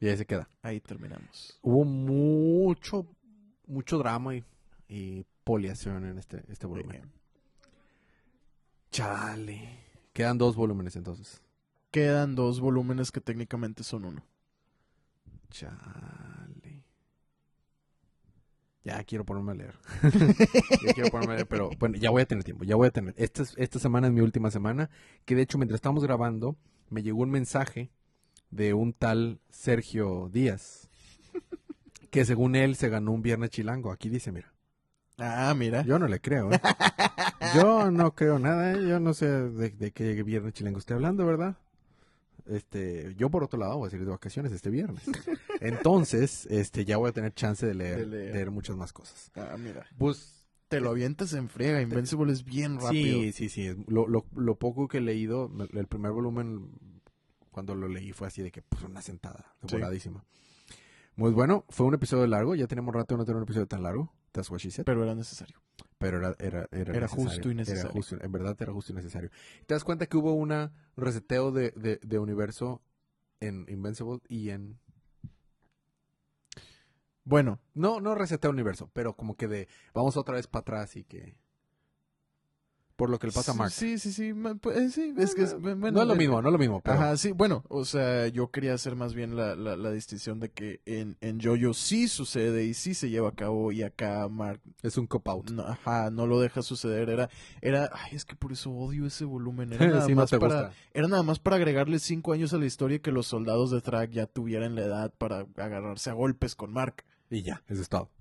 [0.04, 0.50] Y ahí se queda.
[0.62, 1.58] Ahí terminamos.
[1.62, 3.08] Hubo mucho,
[3.68, 4.44] mucho drama y,
[4.90, 6.90] y poliación en este, este volumen.
[7.00, 7.12] Bien.
[8.92, 9.80] Chale.
[10.12, 11.42] Quedan dos volúmenes entonces.
[11.90, 14.26] Quedan dos volúmenes que técnicamente son uno.
[15.52, 16.84] Chale.
[18.84, 19.76] Ya quiero ponerme a leer.
[20.86, 22.92] ya quiero ponerme a leer, pero bueno, ya voy a tener tiempo, ya voy a
[22.92, 23.14] tener.
[23.16, 24.90] Esta, es- esta semana es mi última semana,
[25.24, 26.58] que de hecho mientras estamos grabando,
[26.90, 27.90] me llegó un mensaje
[28.56, 30.90] de un tal Sergio Díaz,
[32.12, 33.92] que según él se ganó un viernes chilango.
[33.92, 34.54] Aquí dice, mira.
[35.18, 35.84] Ah, mira.
[35.84, 36.60] Yo no le creo, ¿eh?
[37.56, 38.88] Yo no creo nada, ¿eh?
[38.88, 41.56] Yo no sé de, de qué viernes chilengo estoy hablando, ¿verdad?
[42.46, 45.04] Este, yo por otro lado voy a salir de vacaciones este viernes.
[45.62, 48.34] Entonces, este, ya voy a tener chance de leer, De leer.
[48.34, 49.32] leer muchas más cosas.
[49.36, 49.86] Ah, mira.
[49.98, 51.82] Pues, Te lo avientas en friega.
[51.82, 53.20] Invincible es bien rápido.
[53.22, 53.76] sí, sí, sí.
[53.88, 56.70] Lo, lo, lo poco que he leído, el primer volumen,
[57.54, 60.12] cuando lo leí fue así de que, pues, una sentada, de Sí.
[61.16, 63.84] Muy bueno, fue un episodio largo, ya tenemos rato de no tener un episodio tan
[63.84, 64.12] largo.
[64.34, 64.84] That's what she said.
[64.84, 65.62] Pero era necesario.
[66.00, 67.84] pero era, era, era, justo y necesario.
[67.84, 69.30] Era justo, en verdad era justo y necesario.
[69.66, 72.82] ¿Te das cuenta que hubo una un reseteo de, de, de universo
[73.40, 74.80] en Invincible y en...
[77.26, 79.68] Bueno, No, no reseteo universo, pero como que de...
[79.94, 81.38] Vamos otra vez para atrás y que...
[82.96, 83.72] Por lo que le pasa a Mark.
[83.72, 84.34] Sí, sí, sí.
[84.62, 86.80] pues, eh, sí, es que es, bueno, no es lo mismo, no es lo mismo.
[86.82, 90.40] Pero, Ajá, sí, bueno, o sea, yo quería hacer más bien la, la, la distinción
[90.40, 94.28] de que en, en Jojo sí sucede y sí se lleva a cabo y acá
[94.30, 95.50] Mark, Es un cop-out.
[95.50, 97.30] no, ajá, no lo deja suceder, era,
[97.62, 100.72] era, ay, es que por eso odio ese volumen, era nada, Sí, más para, gusta.
[100.94, 104.12] era nada más para agregarle cinco años a la historia que los soldados de Thrag
[104.12, 107.04] ya tuvieran la edad para agarrarse a golpes con Mark.
[107.32, 108.12] Y ya, eso es todo.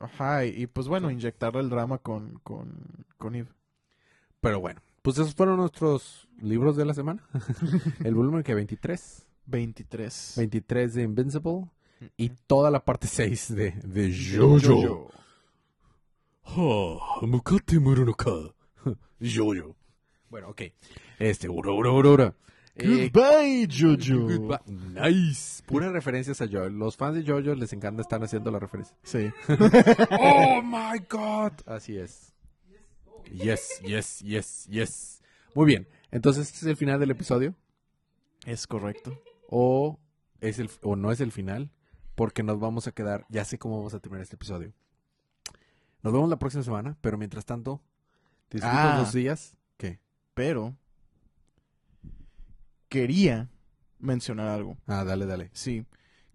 [0.00, 3.50] Ajá, y, y pues bueno, inyectarle el drama con, con, con Eve.
[4.44, 7.26] Pero bueno, pues esos fueron nuestros libros de la semana.
[8.04, 9.26] El volumen que 23.
[9.46, 10.34] 23.
[10.36, 11.64] 23 de Invincible.
[12.18, 15.10] Y toda la parte 6 de, de Jojo.
[16.44, 18.30] Ha, mukate muru no ka.
[19.18, 19.74] Jojo.
[20.28, 20.62] Bueno, ok.
[21.18, 22.34] Este, ura, ura, ura, ura.
[22.74, 24.24] Eh, Goodbye, Jojo.
[24.26, 24.60] goodbye.
[24.66, 25.62] Nice.
[25.64, 26.68] Puras referencias a Jojo.
[26.68, 28.94] Los fans de Jojo les encanta estar haciendo la referencia.
[29.02, 29.30] Sí.
[30.20, 31.52] Oh my god.
[31.64, 32.33] Así es.
[33.32, 35.22] Yes, yes, yes, yes.
[35.54, 35.88] Muy bien.
[36.10, 37.54] Entonces, este es el final del episodio.
[38.46, 39.20] Es correcto.
[39.48, 39.98] O,
[40.40, 41.70] es el, o no es el final.
[42.14, 43.26] Porque nos vamos a quedar.
[43.28, 44.72] Ya sé cómo vamos a terminar este episodio.
[46.02, 46.96] Nos vemos la próxima semana.
[47.00, 47.80] Pero mientras tanto,
[48.50, 48.98] disfruta Ah.
[49.00, 49.56] los días.
[49.76, 49.98] ¿Qué?
[50.34, 50.76] Pero
[52.88, 53.48] quería
[53.98, 54.76] mencionar algo.
[54.86, 55.50] Ah, dale, dale.
[55.52, 55.84] Sí.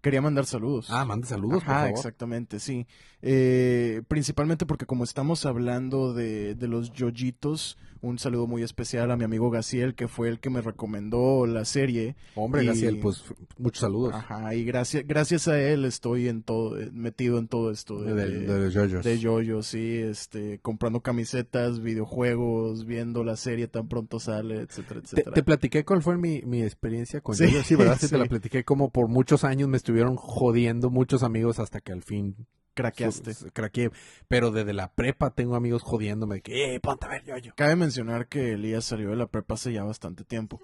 [0.02, 0.88] Quería mandar saludos.
[0.90, 1.90] Ah, manda saludos, favor.
[1.90, 2.86] exactamente, sí.
[3.22, 9.16] Eh, principalmente porque como estamos hablando de, de los yoyitos, un saludo muy especial a
[9.18, 12.16] mi amigo Gaciel, que fue el que me recomendó la serie.
[12.34, 13.22] Hombre, Y- Gaciel, pues
[13.58, 14.14] muchos saludos.
[14.14, 18.14] Ajá, y gracias, gracias a él estoy en todo, eh, metido en todo esto de,
[18.14, 19.04] de, de, de Jojos.
[19.04, 25.06] de yoyo, sí, este, comprando camisetas, videojuegos, viendo la serie tan pronto sale, etcétera, Te,
[25.06, 25.34] etcétera.
[25.34, 27.98] te platiqué cuál fue mi, mi experiencia con Sí, ellos, sí, ¿verdad?
[28.00, 31.92] Sí, te la platiqué como por muchos años me estuvieron jodiendo muchos amigos hasta que
[31.92, 32.34] al fin
[32.82, 33.34] Craqueaste.
[33.52, 33.90] craqueé.
[34.28, 37.52] Pero desde la prepa tengo amigos jodiéndome de que, eh, ponte a ver yo, yo.
[37.54, 40.60] Cabe mencionar que Elías salió de la prepa hace ya bastante tiempo.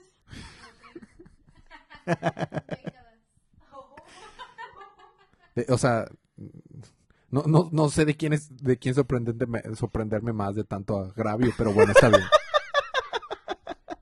[5.55, 6.07] De- o sea,
[7.31, 11.53] no, no, no sé de quién es, de quién sorprenderme, sorprenderme más de tanto agravio,
[11.57, 12.23] pero bueno, está bien.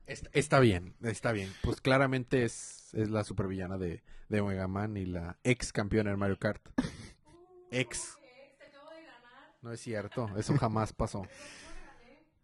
[0.05, 1.51] Está, está bien, está bien.
[1.63, 6.19] Pues claramente es, es la supervillana de, de Omega Man y la ex campeona en
[6.19, 6.61] Mario Kart.
[7.79, 8.17] Ex.
[9.61, 11.23] No es cierto, eso jamás pasó.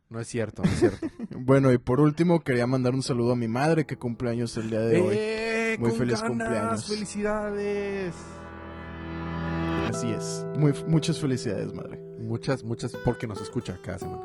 [0.10, 1.08] No es cierto, no es cierto.
[1.38, 4.70] Bueno, y por último quería mandar un saludo a mi madre que cumple años el
[4.70, 5.16] día de hoy.
[5.18, 5.78] ¡Eh!
[5.80, 6.28] Muy feliz ganas!
[6.30, 6.88] cumpleaños.
[6.88, 8.14] ¡Felicidades!
[9.90, 10.46] Así es.
[10.58, 11.98] Muy, muchas felicidades, madre.
[12.20, 14.24] Muchas, muchas, porque nos escucha cada semana.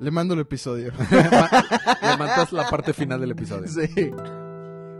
[0.00, 0.92] Le mando el episodio.
[1.10, 3.68] Le mandas la parte final del episodio.
[3.68, 4.10] sí.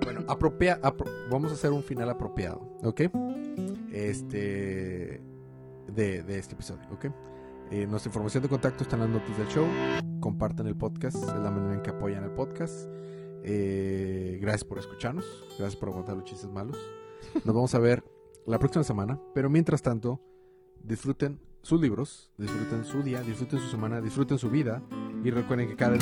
[0.03, 3.03] Bueno, apropia, apro- vamos a hacer un final apropiado, ¿ok?
[4.07, 5.21] Este.
[5.89, 7.07] De, este episodio, ¿ok?
[7.71, 9.67] Eh, nuestra información de contacto está en las notas del show.
[10.21, 12.89] Compartan el podcast, es la manera en que apoyan el podcast.
[13.43, 15.25] Eh, gracias por escucharnos,
[15.59, 16.79] gracias por aguantar los chistes malos.
[17.35, 18.05] Nos vamos a ver
[18.47, 20.21] la próxima semana, pero mientras tanto,
[20.83, 24.83] disfruten sus libros, disfruten su día, disfruten su semana, disfruten su vida
[25.25, 25.93] y recuerden que cada